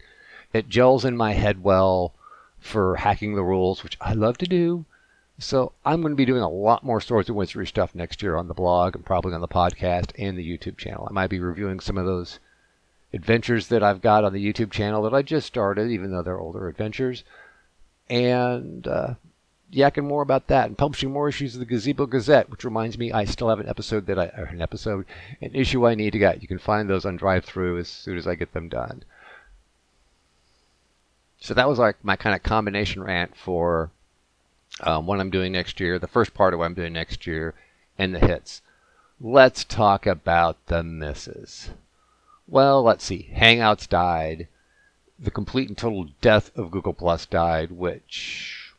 it 0.53 0.69
gels 0.69 1.05
in 1.05 1.17
my 1.17 1.33
head 1.33 1.65
well 1.65 2.15
for 2.61 2.97
hacking 2.97 3.35
the 3.35 3.43
rules, 3.43 3.83
which 3.83 3.99
I 4.01 4.13
love 4.13 4.39
to 4.39 4.47
do. 4.47 4.85
So 5.39 5.73
I'm 5.85 6.01
going 6.01 6.13
to 6.13 6.17
be 6.17 6.25
doing 6.25 6.43
a 6.43 6.49
lot 6.49 6.85
more 6.85 7.01
Swords 7.01 7.29
and 7.29 7.37
Wizardry 7.37 7.67
stuff 7.67 7.95
next 7.95 8.23
year 8.23 8.37
on 8.37 8.47
the 8.47 8.55
blog 8.55 8.95
and 8.95 9.05
probably 9.05 9.35
on 9.35 9.41
the 9.41 9.49
podcast 9.49 10.13
and 10.17 10.39
the 10.39 10.49
YouTube 10.49 10.79
channel. 10.79 11.09
I 11.11 11.13
might 11.13 11.31
be 11.31 11.41
reviewing 11.41 11.81
some 11.81 11.99
of 11.99 12.07
those 12.07 12.39
adventures 13.15 13.69
that 13.69 13.83
I've 13.83 14.03
got 14.03 14.25
on 14.25 14.33
the 14.33 14.53
YouTube 14.53 14.73
channel 14.73 15.03
that 15.03 15.15
I 15.15 15.23
just 15.23 15.47
started, 15.47 15.91
even 15.91 16.11
though 16.11 16.23
they're 16.23 16.41
older 16.41 16.69
adventures, 16.69 17.23
and 18.11 18.87
uh, 18.87 19.15
yakking 19.73 20.05
more 20.05 20.23
about 20.23 20.49
that 20.49 20.67
and 20.67 20.77
publishing 20.77 21.13
more 21.13 21.29
issues 21.29 21.55
of 21.55 21.61
the 21.61 21.67
Gazebo 21.67 22.07
Gazette, 22.07 22.51
which 22.51 22.65
reminds 22.65 22.99
me 22.99 23.13
I 23.13 23.25
still 23.25 23.49
have 23.49 23.61
an 23.61 23.69
episode 23.69 24.07
that 24.07 24.19
I 24.19 24.27
an 24.27 24.61
episode, 24.61 25.07
an 25.41 25.55
issue 25.55 25.87
I 25.87 25.95
need 25.95 26.13
to 26.13 26.19
get. 26.19 26.43
You 26.43 26.49
can 26.49 26.59
find 26.59 26.91
those 26.91 27.05
on 27.05 27.17
drive 27.17 27.45
through 27.45 27.79
as 27.79 27.89
soon 27.89 28.19
as 28.19 28.27
I 28.27 28.35
get 28.35 28.53
them 28.53 28.69
done. 28.69 29.05
So 31.41 31.55
that 31.55 31.69
was 31.69 31.79
like 31.79 31.97
my 32.03 32.17
kind 32.17 32.35
of 32.35 32.43
combination 32.43 33.03
rant 33.03 33.37
for 33.37 33.91
um, 34.81 35.07
what 35.07 35.21
I'm 35.21 35.31
doing 35.31 35.53
next 35.53 35.79
year, 35.79 35.99
the 35.99 36.07
first 36.07 36.35
part 36.35 36.53
of 36.53 36.59
what 36.59 36.67
I'm 36.67 36.75
doing 36.75 36.93
next 36.93 37.27
year, 37.27 37.55
and 37.97 38.15
the 38.15 38.19
hits. 38.19 38.63
Let's 39.21 39.63
talk 39.63 40.07
about 40.07 40.57
the 40.67 40.83
misses. 40.83 41.71
Well, 42.47 42.83
let's 42.83 43.05
see. 43.05 43.31
Hangouts 43.35 43.89
died. 43.89 44.49
The 45.19 45.31
complete 45.31 45.69
and 45.69 45.79
total 45.79 46.09
death 46.21 46.51
of 46.57 46.71
Google 46.71 46.93
Plus 46.93 47.25
died, 47.27 47.73
which 47.73 48.75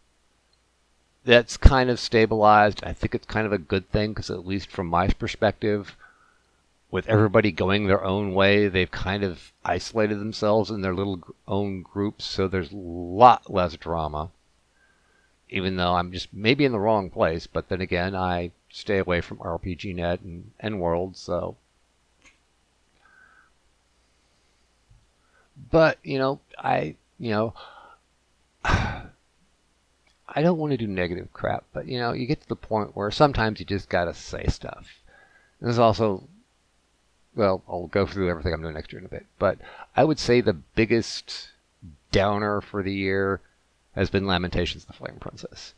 that's 1.23 1.58
kind 1.58 1.89
of 1.89 1.99
stabilized. 1.99 2.84
I 2.84 2.93
think 2.93 3.15
it's 3.15 3.25
kind 3.25 3.47
of 3.47 3.54
a 3.54 3.58
good 3.58 3.89
thing 3.89 4.12
because, 4.12 4.30
at 4.30 4.45
least 4.45 4.69
from 4.69 4.88
my 4.88 5.08
perspective, 5.08 5.95
with 6.91 7.10
everybody 7.10 7.51
going 7.51 7.88
their 7.88 8.04
own 8.04 8.34
way, 8.34 8.67
they've 8.67 8.91
kind 8.91 9.23
of 9.23 9.51
isolated 9.63 10.19
themselves 10.19 10.69
in 10.69 10.82
their 10.82 10.93
little 10.93 11.19
own 11.47 11.82
groups, 11.82 12.23
so 12.23 12.47
there's 12.47 12.71
a 12.71 12.78
lot 12.78 13.51
less 13.51 13.75
drama. 13.75 14.30
Even 15.49 15.75
though 15.75 15.95
I'm 15.95 16.12
just 16.12 16.34
maybe 16.34 16.65
in 16.65 16.71
the 16.71 16.80
wrong 16.80 17.10
place, 17.10 17.47
but 17.47 17.69
then 17.69 17.82
again, 17.82 18.15
I 18.15 18.51
stay 18.69 18.99
away 18.99 19.21
from 19.21 19.39
RPGNet 19.39 20.21
and, 20.21 20.51
and 20.60 20.80
World, 20.80 21.17
so. 21.17 21.58
But, 25.72 25.98
you 26.04 26.18
know, 26.18 26.39
I, 26.58 26.96
you 27.20 27.32
know, 27.32 27.54
I 28.63 30.41
don't 30.41 30.58
want 30.58 30.72
to 30.72 30.78
do 30.78 30.88
negative 30.88 31.32
crap, 31.34 31.63
but, 31.74 31.88
you 31.88 32.00
know, 32.00 32.13
you 32.13 32.26
get 32.26 32.41
to 32.41 32.48
the 32.48 32.56
point 32.56 32.96
where 32.96 33.12
sometimes 33.12 33.60
you 33.60 33.65
just 33.65 33.89
gotta 33.89 34.13
say 34.13 34.48
stuff. 34.48 34.88
There's 35.62 35.80
also 35.80 36.28
well, 37.36 37.63
I'll 37.68 37.88
go 37.88 38.06
through 38.06 38.30
everything 38.30 38.54
I'm 38.54 38.62
doing 38.62 38.74
next 38.74 38.91
year 38.91 39.00
in 39.00 39.06
a 39.06 39.10
bit, 39.10 39.26
but 39.38 39.60
I 39.96 40.04
would 40.04 40.20
say 40.20 40.41
the 40.41 40.54
biggest 40.54 41.50
downer 42.12 42.62
for 42.62 42.82
the 42.82 42.94
year 42.94 43.41
has 43.94 44.10
been 44.10 44.26
Lamentations 44.26 44.86
the 44.86 44.94
Flame 44.94 45.18
Princess. 45.20 45.74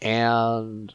And 0.00 0.94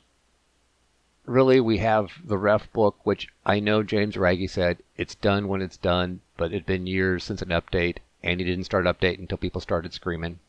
really, 1.30 1.60
we 1.60 1.78
have 1.78 2.12
the 2.24 2.38
ref 2.38 2.72
book, 2.74 2.98
which 3.04 3.28
I 3.46 3.60
know 3.60 3.84
James 3.84 4.16
Raggi 4.16 4.50
said 4.50 4.80
it's 4.98 5.16
done 5.16 5.48
when 5.48 5.62
it's 5.62 5.78
done, 5.78 6.22
but 6.38 6.52
it'd 6.52 6.66
been 6.66 6.88
years 6.88 7.24
since 7.24 7.42
an 7.42 7.50
update, 7.50 7.98
and 8.24 8.40
he 8.40 8.46
didn't 8.46 8.66
start 8.66 8.86
updating 8.86 9.20
until 9.20 9.38
people 9.38 9.62
started 9.62 9.94
screaming. 9.94 10.40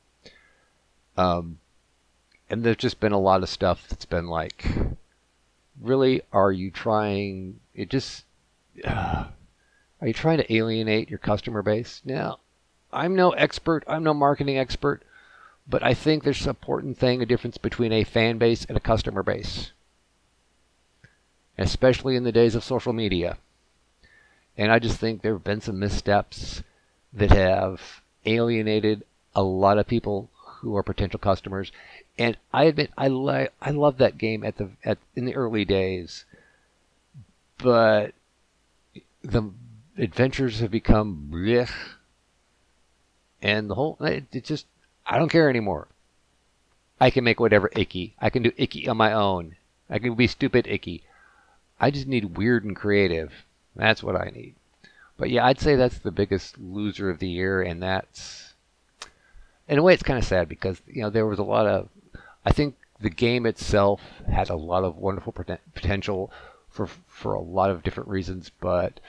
Um, 1.16 1.58
and 2.48 2.64
there's 2.64 2.76
just 2.76 2.98
been 2.98 3.12
a 3.12 3.18
lot 3.18 3.42
of 3.42 3.48
stuff 3.48 3.86
that's 3.88 4.06
been 4.06 4.26
like, 4.26 4.66
really, 5.80 6.22
are 6.32 6.50
you 6.50 6.70
trying? 6.70 7.60
It 7.74 7.90
just 7.90 8.24
uh, 8.84 9.26
are 10.00 10.06
you 10.06 10.14
trying 10.14 10.38
to 10.38 10.52
alienate 10.52 11.10
your 11.10 11.18
customer 11.18 11.62
base? 11.62 12.00
Now, 12.04 12.38
I'm 12.92 13.14
no 13.14 13.30
expert, 13.30 13.84
I'm 13.86 14.02
no 14.02 14.14
marketing 14.14 14.58
expert, 14.58 15.02
but 15.68 15.82
I 15.82 15.94
think 15.94 16.24
there's 16.24 16.42
an 16.44 16.48
important 16.48 16.98
thing, 16.98 17.20
a 17.20 17.26
difference 17.26 17.58
between 17.58 17.92
a 17.92 18.04
fan 18.04 18.38
base 18.38 18.64
and 18.64 18.76
a 18.76 18.80
customer 18.80 19.22
base, 19.22 19.72
especially 21.62 22.16
in 22.16 22.24
the 22.24 22.32
days 22.32 22.54
of 22.54 22.64
social 22.64 22.92
media. 22.92 23.38
And 24.56 24.70
I 24.70 24.78
just 24.78 24.98
think 24.98 25.22
there 25.22 25.34
have 25.34 25.44
been 25.44 25.60
some 25.60 25.78
missteps 25.78 26.62
that 27.12 27.30
have 27.30 28.02
alienated 28.24 29.04
a 29.34 29.42
lot 29.42 29.78
of 29.78 29.86
people 29.86 30.30
who 30.60 30.76
are 30.76 30.82
potential 30.82 31.18
customers. 31.18 31.72
And 32.18 32.36
I 32.52 32.64
admit 32.64 32.90
I 32.98 33.06
I 33.60 33.70
love 33.70 33.98
that 33.98 34.18
game 34.18 34.44
at 34.44 34.56
the 34.56 34.70
at 34.84 34.98
in 35.16 35.24
the 35.24 35.34
early 35.34 35.64
days, 35.64 36.24
but 37.58 38.12
the 39.22 39.50
adventures 39.96 40.60
have 40.60 40.70
become 40.70 41.30
blech, 41.32 41.72
and 43.40 43.70
the 43.70 43.74
whole 43.74 43.96
it, 44.00 44.24
it 44.32 44.44
just 44.44 44.66
I 45.06 45.18
don't 45.18 45.30
care 45.30 45.48
anymore. 45.48 45.88
I 47.00 47.10
can 47.10 47.24
make 47.24 47.40
whatever 47.40 47.70
icky. 47.74 48.14
I 48.20 48.28
can 48.28 48.42
do 48.42 48.52
icky 48.58 48.86
on 48.86 48.98
my 48.98 49.12
own. 49.12 49.56
I 49.88 49.98
can 49.98 50.14
be 50.14 50.26
stupid 50.26 50.66
icky. 50.68 51.02
I 51.80 51.90
just 51.90 52.06
need 52.06 52.36
weird 52.36 52.64
and 52.64 52.76
creative. 52.76 53.32
That's 53.74 54.02
what 54.02 54.16
I 54.16 54.30
need. 54.30 54.54
But 55.16 55.30
yeah, 55.30 55.46
I'd 55.46 55.60
say 55.60 55.76
that's 55.76 55.98
the 55.98 56.10
biggest 56.10 56.58
loser 56.58 57.10
of 57.10 57.18
the 57.18 57.28
year, 57.28 57.62
and 57.62 57.82
that's 57.82 58.54
in 59.68 59.78
a 59.78 59.82
way 59.82 59.94
it's 59.94 60.02
kind 60.02 60.18
of 60.18 60.24
sad 60.24 60.48
because 60.48 60.80
you 60.86 61.02
know 61.02 61.10
there 61.10 61.26
was 61.26 61.38
a 61.38 61.44
lot 61.44 61.66
of 61.66 61.88
I 62.44 62.52
think 62.52 62.76
the 63.00 63.10
game 63.10 63.46
itself 63.46 64.00
had 64.30 64.50
a 64.50 64.56
lot 64.56 64.84
of 64.84 64.96
wonderful 64.96 65.32
potential 65.32 66.30
for 66.68 66.86
for 66.86 67.34
a 67.34 67.40
lot 67.40 67.70
of 67.70 67.82
different 67.82 68.08
reasons, 68.08 68.50
but 68.60 69.00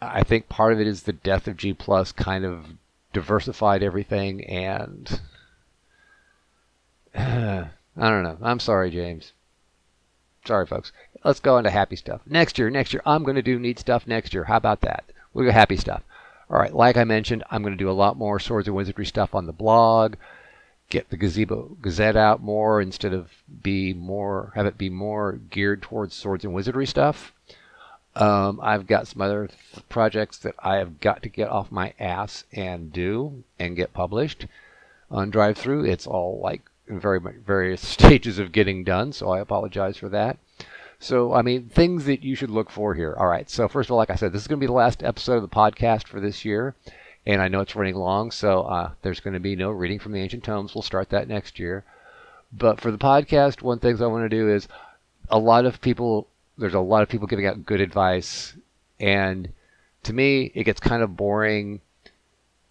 I 0.00 0.22
think 0.22 0.48
part 0.48 0.72
of 0.72 0.80
it 0.80 0.86
is 0.86 1.02
the 1.02 1.12
death 1.12 1.48
of 1.48 1.56
G 1.56 1.72
Plus 1.72 2.12
kind 2.12 2.44
of 2.44 2.66
diversified 3.12 3.82
everything, 3.82 4.44
and 4.44 5.20
I 7.14 7.68
don't 7.96 8.22
know. 8.22 8.38
I'm 8.42 8.60
sorry, 8.60 8.90
James. 8.90 9.32
Sorry, 10.46 10.66
folks. 10.66 10.92
Let's 11.24 11.40
go 11.40 11.58
into 11.58 11.70
happy 11.70 11.96
stuff. 11.96 12.20
Next 12.26 12.58
year, 12.58 12.70
next 12.70 12.92
year, 12.92 13.02
I'm 13.04 13.24
going 13.24 13.36
to 13.36 13.42
do 13.42 13.58
neat 13.58 13.78
stuff 13.78 14.06
next 14.06 14.32
year. 14.32 14.44
How 14.44 14.56
about 14.56 14.80
that? 14.82 15.04
We'll 15.34 15.44
go 15.44 15.52
happy 15.52 15.76
stuff. 15.76 16.02
All 16.48 16.58
right, 16.58 16.74
like 16.74 16.96
I 16.96 17.04
mentioned, 17.04 17.42
I'm 17.50 17.62
going 17.62 17.74
to 17.74 17.84
do 17.84 17.90
a 17.90 17.92
lot 17.92 18.16
more 18.16 18.38
Swords 18.38 18.68
and 18.68 18.76
Wizardry 18.76 19.06
stuff 19.06 19.34
on 19.34 19.46
the 19.46 19.52
blog 19.52 20.14
get 20.88 21.10
the 21.10 21.16
gazebo 21.16 21.76
gazette 21.82 22.16
out 22.16 22.42
more 22.42 22.80
instead 22.80 23.12
of 23.12 23.30
be 23.62 23.92
more 23.92 24.52
have 24.54 24.66
it 24.66 24.78
be 24.78 24.90
more 24.90 25.32
geared 25.50 25.82
towards 25.82 26.14
swords 26.14 26.44
and 26.44 26.54
wizardry 26.54 26.86
stuff. 26.86 27.32
Um, 28.14 28.60
I've 28.62 28.86
got 28.86 29.08
some 29.08 29.20
other 29.20 29.48
th- 29.48 29.88
projects 29.88 30.38
that 30.38 30.54
I 30.58 30.76
have 30.76 31.00
got 31.00 31.22
to 31.22 31.28
get 31.28 31.50
off 31.50 31.70
my 31.70 31.92
ass 32.00 32.44
and 32.52 32.92
do 32.92 33.44
and 33.58 33.76
get 33.76 33.92
published 33.92 34.46
on 35.10 35.30
Drive 35.30 35.58
Through. 35.58 35.84
It's 35.84 36.06
all 36.06 36.40
like 36.42 36.62
in 36.88 37.00
very 37.00 37.20
various 37.20 37.80
stages 37.86 38.38
of 38.38 38.52
getting 38.52 38.84
done, 38.84 39.12
so 39.12 39.30
I 39.30 39.40
apologize 39.40 39.96
for 39.96 40.08
that. 40.10 40.38
So, 40.98 41.34
I 41.34 41.42
mean, 41.42 41.68
things 41.68 42.06
that 42.06 42.22
you 42.22 42.34
should 42.34 42.50
look 42.50 42.70
for 42.70 42.94
here. 42.94 43.14
All 43.18 43.26
right. 43.26 43.48
So, 43.50 43.68
first 43.68 43.88
of 43.88 43.92
all, 43.92 43.98
like 43.98 44.10
I 44.10 44.14
said, 44.14 44.32
this 44.32 44.42
is 44.42 44.48
going 44.48 44.58
to 44.58 44.64
be 44.64 44.68
the 44.68 44.72
last 44.72 45.02
episode 45.02 45.36
of 45.36 45.42
the 45.42 45.48
podcast 45.48 46.06
for 46.06 46.20
this 46.20 46.44
year. 46.44 46.74
And 47.26 47.42
I 47.42 47.48
know 47.48 47.60
it's 47.60 47.76
running 47.76 47.96
long, 47.96 48.30
so 48.30 48.62
uh, 48.62 48.92
there's 49.02 49.20
going 49.20 49.34
to 49.34 49.40
be 49.40 49.56
no 49.56 49.70
reading 49.70 49.98
from 49.98 50.12
the 50.12 50.20
ancient 50.20 50.44
tomes. 50.44 50.74
We'll 50.74 50.82
start 50.82 51.10
that 51.10 51.28
next 51.28 51.58
year. 51.58 51.84
But 52.52 52.80
for 52.80 52.90
the 52.90 52.98
podcast, 52.98 53.62
one 53.62 53.80
thing 53.80 54.00
I 54.00 54.06
want 54.06 54.24
to 54.24 54.36
do 54.36 54.48
is 54.48 54.68
a 55.28 55.38
lot 55.38 55.66
of 55.66 55.80
people, 55.80 56.28
there's 56.56 56.74
a 56.74 56.80
lot 56.80 57.02
of 57.02 57.08
people 57.08 57.26
giving 57.26 57.46
out 57.46 57.66
good 57.66 57.80
advice. 57.80 58.54
And 59.00 59.52
to 60.04 60.12
me, 60.12 60.52
it 60.54 60.64
gets 60.64 60.80
kind 60.80 61.02
of 61.02 61.16
boring 61.16 61.80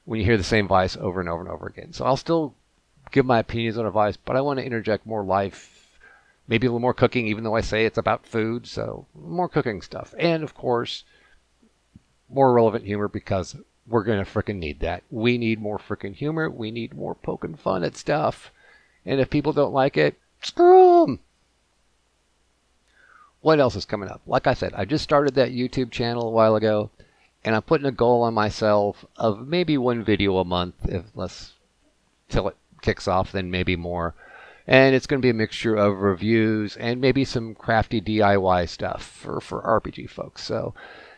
when 0.05 0.19
you 0.19 0.25
hear 0.25 0.37
the 0.37 0.43
same 0.43 0.65
advice 0.65 0.95
over 0.95 1.19
and 1.19 1.27
over 1.27 1.41
and 1.41 1.51
over 1.51 1.67
again. 1.67 1.91
So 1.91 2.05
I'll 2.05 2.17
still 2.17 2.55
give 3.11 3.25
my 3.25 3.39
opinions 3.39 3.77
on 3.77 3.85
advice, 3.85 4.17
but 4.17 4.35
I 4.35 4.41
want 4.41 4.59
to 4.59 4.65
interject 4.65 5.05
more 5.05 5.23
life, 5.23 5.97
maybe 6.47 6.67
a 6.67 6.69
little 6.69 6.79
more 6.79 6.93
cooking, 6.93 7.27
even 7.27 7.43
though 7.43 7.55
I 7.55 7.61
say 7.61 7.85
it's 7.85 7.97
about 7.97 8.25
food. 8.25 8.67
So 8.67 9.05
more 9.13 9.49
cooking 9.49 9.81
stuff. 9.81 10.13
And 10.17 10.43
of 10.43 10.53
course, 10.53 11.03
more 12.29 12.53
relevant 12.53 12.85
humor 12.85 13.07
because 13.07 13.55
we're 13.87 14.03
going 14.03 14.23
to 14.23 14.29
fricking 14.29 14.57
need 14.57 14.79
that. 14.79 15.03
We 15.11 15.37
need 15.37 15.61
more 15.61 15.77
fricking 15.77 16.15
humor. 16.15 16.49
We 16.49 16.71
need 16.71 16.95
more 16.95 17.15
poking 17.15 17.55
fun 17.55 17.83
at 17.83 17.95
stuff. 17.95 18.51
And 19.05 19.19
if 19.19 19.29
people 19.29 19.53
don't 19.53 19.73
like 19.73 19.97
it, 19.97 20.17
screw 20.41 21.05
them. 21.05 21.19
What 23.41 23.59
else 23.59 23.75
is 23.75 23.85
coming 23.85 24.09
up? 24.09 24.21
Like 24.25 24.47
I 24.47 24.55
said, 24.55 24.73
I 24.73 24.85
just 24.85 25.03
started 25.03 25.35
that 25.35 25.51
YouTube 25.51 25.91
channel 25.91 26.27
a 26.27 26.31
while 26.31 26.55
ago, 26.55 26.89
and 27.43 27.55
I'm 27.55 27.61
putting 27.61 27.85
a 27.85 27.91
goal 27.91 28.23
on 28.23 28.33
myself 28.33 29.05
of 29.17 29.47
maybe 29.47 29.77
one 29.77 30.03
video 30.03 30.37
a 30.37 30.43
month, 30.43 30.73
if 30.85 31.05
less, 31.13 31.53
till 32.27 32.47
it 32.47 32.57
kicks 32.85 33.07
off, 33.07 33.31
then 33.31 33.51
maybe 33.51 33.75
more. 33.75 34.15
And 34.67 34.95
it's 34.95 35.05
going 35.05 35.21
to 35.21 35.25
be 35.25 35.29
a 35.29 35.33
mixture 35.33 35.75
of 35.75 35.99
reviews 35.99 36.77
and 36.77 37.01
maybe 37.01 37.25
some 37.25 37.53
crafty 37.53 38.01
DIY 38.01 38.69
stuff 38.69 39.03
for, 39.03 39.41
for 39.41 39.61
RPG 39.61 40.09
folks. 40.09 40.43
So, 40.43 40.73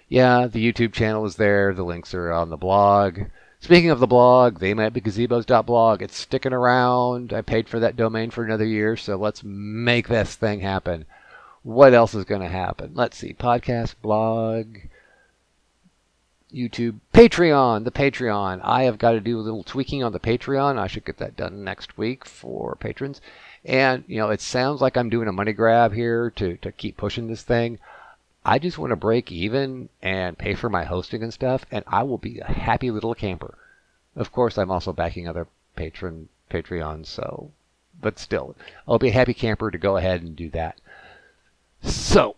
yeah, 0.10 0.48
the 0.48 0.72
YouTube 0.72 0.94
channel 0.94 1.26
is 1.26 1.36
there. 1.36 1.74
The 1.74 1.84
links 1.84 2.14
are 2.14 2.32
on 2.32 2.50
the 2.50 2.58
blog. 2.58 3.20
Speaking 3.60 3.90
of 3.90 4.00
the 4.00 4.08
blog, 4.08 4.60
they 4.60 4.74
might 4.74 4.94
be 4.94 5.02
gazebos.blog. 5.02 6.02
It's 6.02 6.18
sticking 6.18 6.54
around. 6.54 7.34
I 7.34 7.42
paid 7.42 7.68
for 7.68 7.80
that 7.80 7.96
domain 7.96 8.30
for 8.30 8.44
another 8.44 8.66
year, 8.66 8.96
so 8.96 9.16
let's 9.16 9.44
make 9.44 10.08
this 10.08 10.36
thing 10.36 10.60
happen. 10.60 11.06
What 11.64 11.94
else 11.94 12.14
is 12.14 12.26
going 12.26 12.42
to 12.42 12.48
happen? 12.48 12.92
Let's 12.94 13.18
see. 13.18 13.34
Podcast, 13.34 13.96
blog, 14.02 14.78
YouTube, 16.54 17.00
Patreon, 17.14 17.84
the 17.84 17.92
Patreon. 17.92 18.62
I 18.64 18.84
have 18.84 18.98
got 18.98 19.12
to 19.12 19.20
do 19.20 19.40
a 19.40 19.42
little 19.42 19.64
tweaking 19.64 20.04
on 20.04 20.14
the 20.14 20.20
Patreon. 20.20 20.78
I 20.78 20.88
should 20.88 21.06
get 21.06 21.18
that 21.18 21.36
done 21.36 21.64
next 21.64 21.98
week 21.98 22.26
for 22.26 22.76
patrons. 22.76 23.22
And, 23.66 24.04
you 24.08 24.18
know, 24.18 24.30
it 24.30 24.42
sounds 24.42 24.82
like 24.82 24.96
I'm 24.96 25.10
doing 25.10 25.28
a 25.28 25.34
money 25.34 25.54
grab 25.54 25.94
here 25.94 26.30
to, 26.32 26.58
to 26.58 26.72
keep 26.72 26.96
pushing 26.96 27.28
this 27.28 27.42
thing. 27.42 27.80
I 28.46 28.60
just 28.60 28.78
want 28.78 28.92
to 28.92 28.96
break 28.96 29.30
even 29.30 29.90
and 30.02 30.38
pay 30.38 30.54
for 30.54 30.70
my 30.70 30.86
hosting 30.86 31.22
and 31.22 31.34
stuff, 31.34 31.66
and 31.70 31.84
I 31.86 32.04
will 32.04 32.18
be 32.18 32.40
a 32.40 32.46
happy 32.46 32.92
little 32.92 33.14
camper. 33.14 33.58
Of 34.16 34.32
course, 34.32 34.58
I'm 34.58 34.72
also 34.72 34.94
backing 34.94 35.28
other 35.28 35.48
patron 35.76 36.30
Patreons, 36.50 37.08
so, 37.08 37.52
but 38.00 38.18
still, 38.18 38.56
I'll 38.88 39.00
be 39.00 39.10
a 39.10 39.12
happy 39.12 39.34
camper 39.34 39.70
to 39.70 39.78
go 39.78 39.98
ahead 39.98 40.22
and 40.22 40.34
do 40.34 40.50
that. 40.52 40.80
So, 41.82 42.38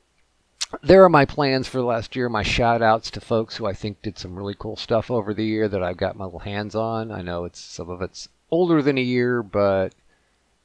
there 0.84 1.04
are 1.04 1.10
my 1.10 1.26
plans 1.26 1.68
for 1.68 1.82
last 1.82 2.16
year. 2.16 2.30
My 2.30 2.44
shout 2.44 2.82
outs 2.82 3.10
to 3.12 3.22
folks 3.22 3.58
who 3.58 3.66
I 3.66 3.74
think 3.74 4.02
did 4.02 4.18
some 4.18 4.36
really 4.36 4.56
cool 4.58 4.76
stuff 4.76 5.10
over 5.10 5.34
the 5.34 5.46
year 5.46 5.68
that 5.68 5.82
I've 5.84 5.98
got 5.98 6.16
my 6.16 6.26
little 6.26 6.40
hands 6.40 6.76
on. 6.76 7.12
I 7.12 7.22
know 7.22 7.46
it's 7.46 7.60
some 7.60 7.90
of 7.90 8.02
it's 8.02 8.30
older 8.52 8.82
than 8.82 8.98
a 8.98 9.02
year, 9.02 9.42
but 9.42 9.94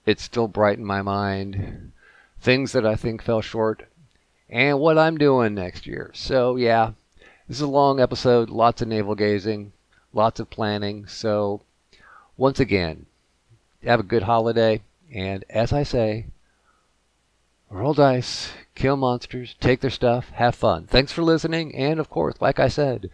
it's 0.06 0.22
still 0.22 0.48
bright 0.48 0.78
in 0.78 0.84
my 0.84 1.02
mind. 1.02 1.92
Things 2.40 2.72
that 2.72 2.86
I 2.86 2.96
think 2.96 3.22
fell 3.22 3.40
short 3.40 3.88
and 4.50 4.78
what 4.78 4.98
I'm 4.98 5.16
doing 5.16 5.54
next 5.54 5.86
year. 5.86 6.10
So, 6.14 6.56
yeah, 6.56 6.92
this 7.48 7.56
is 7.56 7.62
a 7.62 7.66
long 7.66 7.98
episode, 7.98 8.50
lots 8.50 8.82
of 8.82 8.88
navel 8.88 9.14
gazing, 9.14 9.72
lots 10.12 10.38
of 10.38 10.50
planning. 10.50 11.06
So, 11.06 11.62
once 12.36 12.60
again, 12.60 13.06
have 13.82 14.00
a 14.00 14.04
good 14.04 14.24
holiday. 14.24 14.82
And 15.12 15.44
as 15.48 15.72
I 15.72 15.82
say, 15.82 16.26
roll 17.70 17.94
dice, 17.94 18.52
kill 18.74 18.96
monsters, 18.96 19.56
take 19.60 19.80
their 19.80 19.90
stuff, 19.90 20.30
have 20.30 20.54
fun. 20.54 20.86
Thanks 20.86 21.12
for 21.12 21.22
listening. 21.22 21.74
And 21.74 21.98
of 22.00 22.10
course, 22.10 22.36
like 22.40 22.58
I 22.58 22.68
said, 22.68 23.10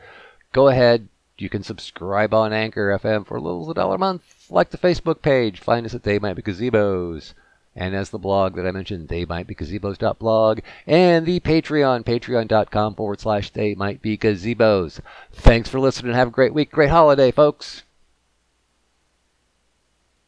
go 0.52 0.68
ahead. 0.68 1.08
You 1.38 1.48
can 1.48 1.62
subscribe 1.62 2.34
on 2.34 2.52
Anchor 2.52 2.98
FM 3.02 3.26
for 3.26 3.36
a 3.36 3.40
little 3.40 3.70
a 3.70 3.74
dollar 3.74 3.94
a 3.94 3.98
month. 3.98 4.50
Like 4.50 4.70
the 4.70 4.78
Facebook 4.78 5.22
page. 5.22 5.58
Find 5.58 5.86
us 5.86 5.94
at 5.94 6.02
They 6.02 6.18
Might 6.18 6.36
Be 6.36 6.42
Gazebos. 6.42 7.32
And 7.74 7.94
as 7.94 8.10
the 8.10 8.18
blog 8.18 8.56
that 8.56 8.66
I 8.66 8.72
mentioned, 8.72 9.08
they 9.08 9.24
might 9.24 9.46
be 9.46 9.54
gazebos.blog, 9.54 10.58
and 10.88 11.24
the 11.24 11.38
Patreon, 11.38 12.04
patreon.com 12.04 12.94
forward 12.96 13.20
slash 13.20 13.50
they 13.50 13.74
might 13.76 14.02
be 14.02 14.18
gazebos. 14.18 15.00
Thanks 15.32 15.68
for 15.68 15.78
listening. 15.78 16.12
Have 16.12 16.28
a 16.28 16.32
great 16.32 16.52
week. 16.52 16.72
Great 16.72 16.90
holiday, 16.90 17.30
folks. 17.30 17.84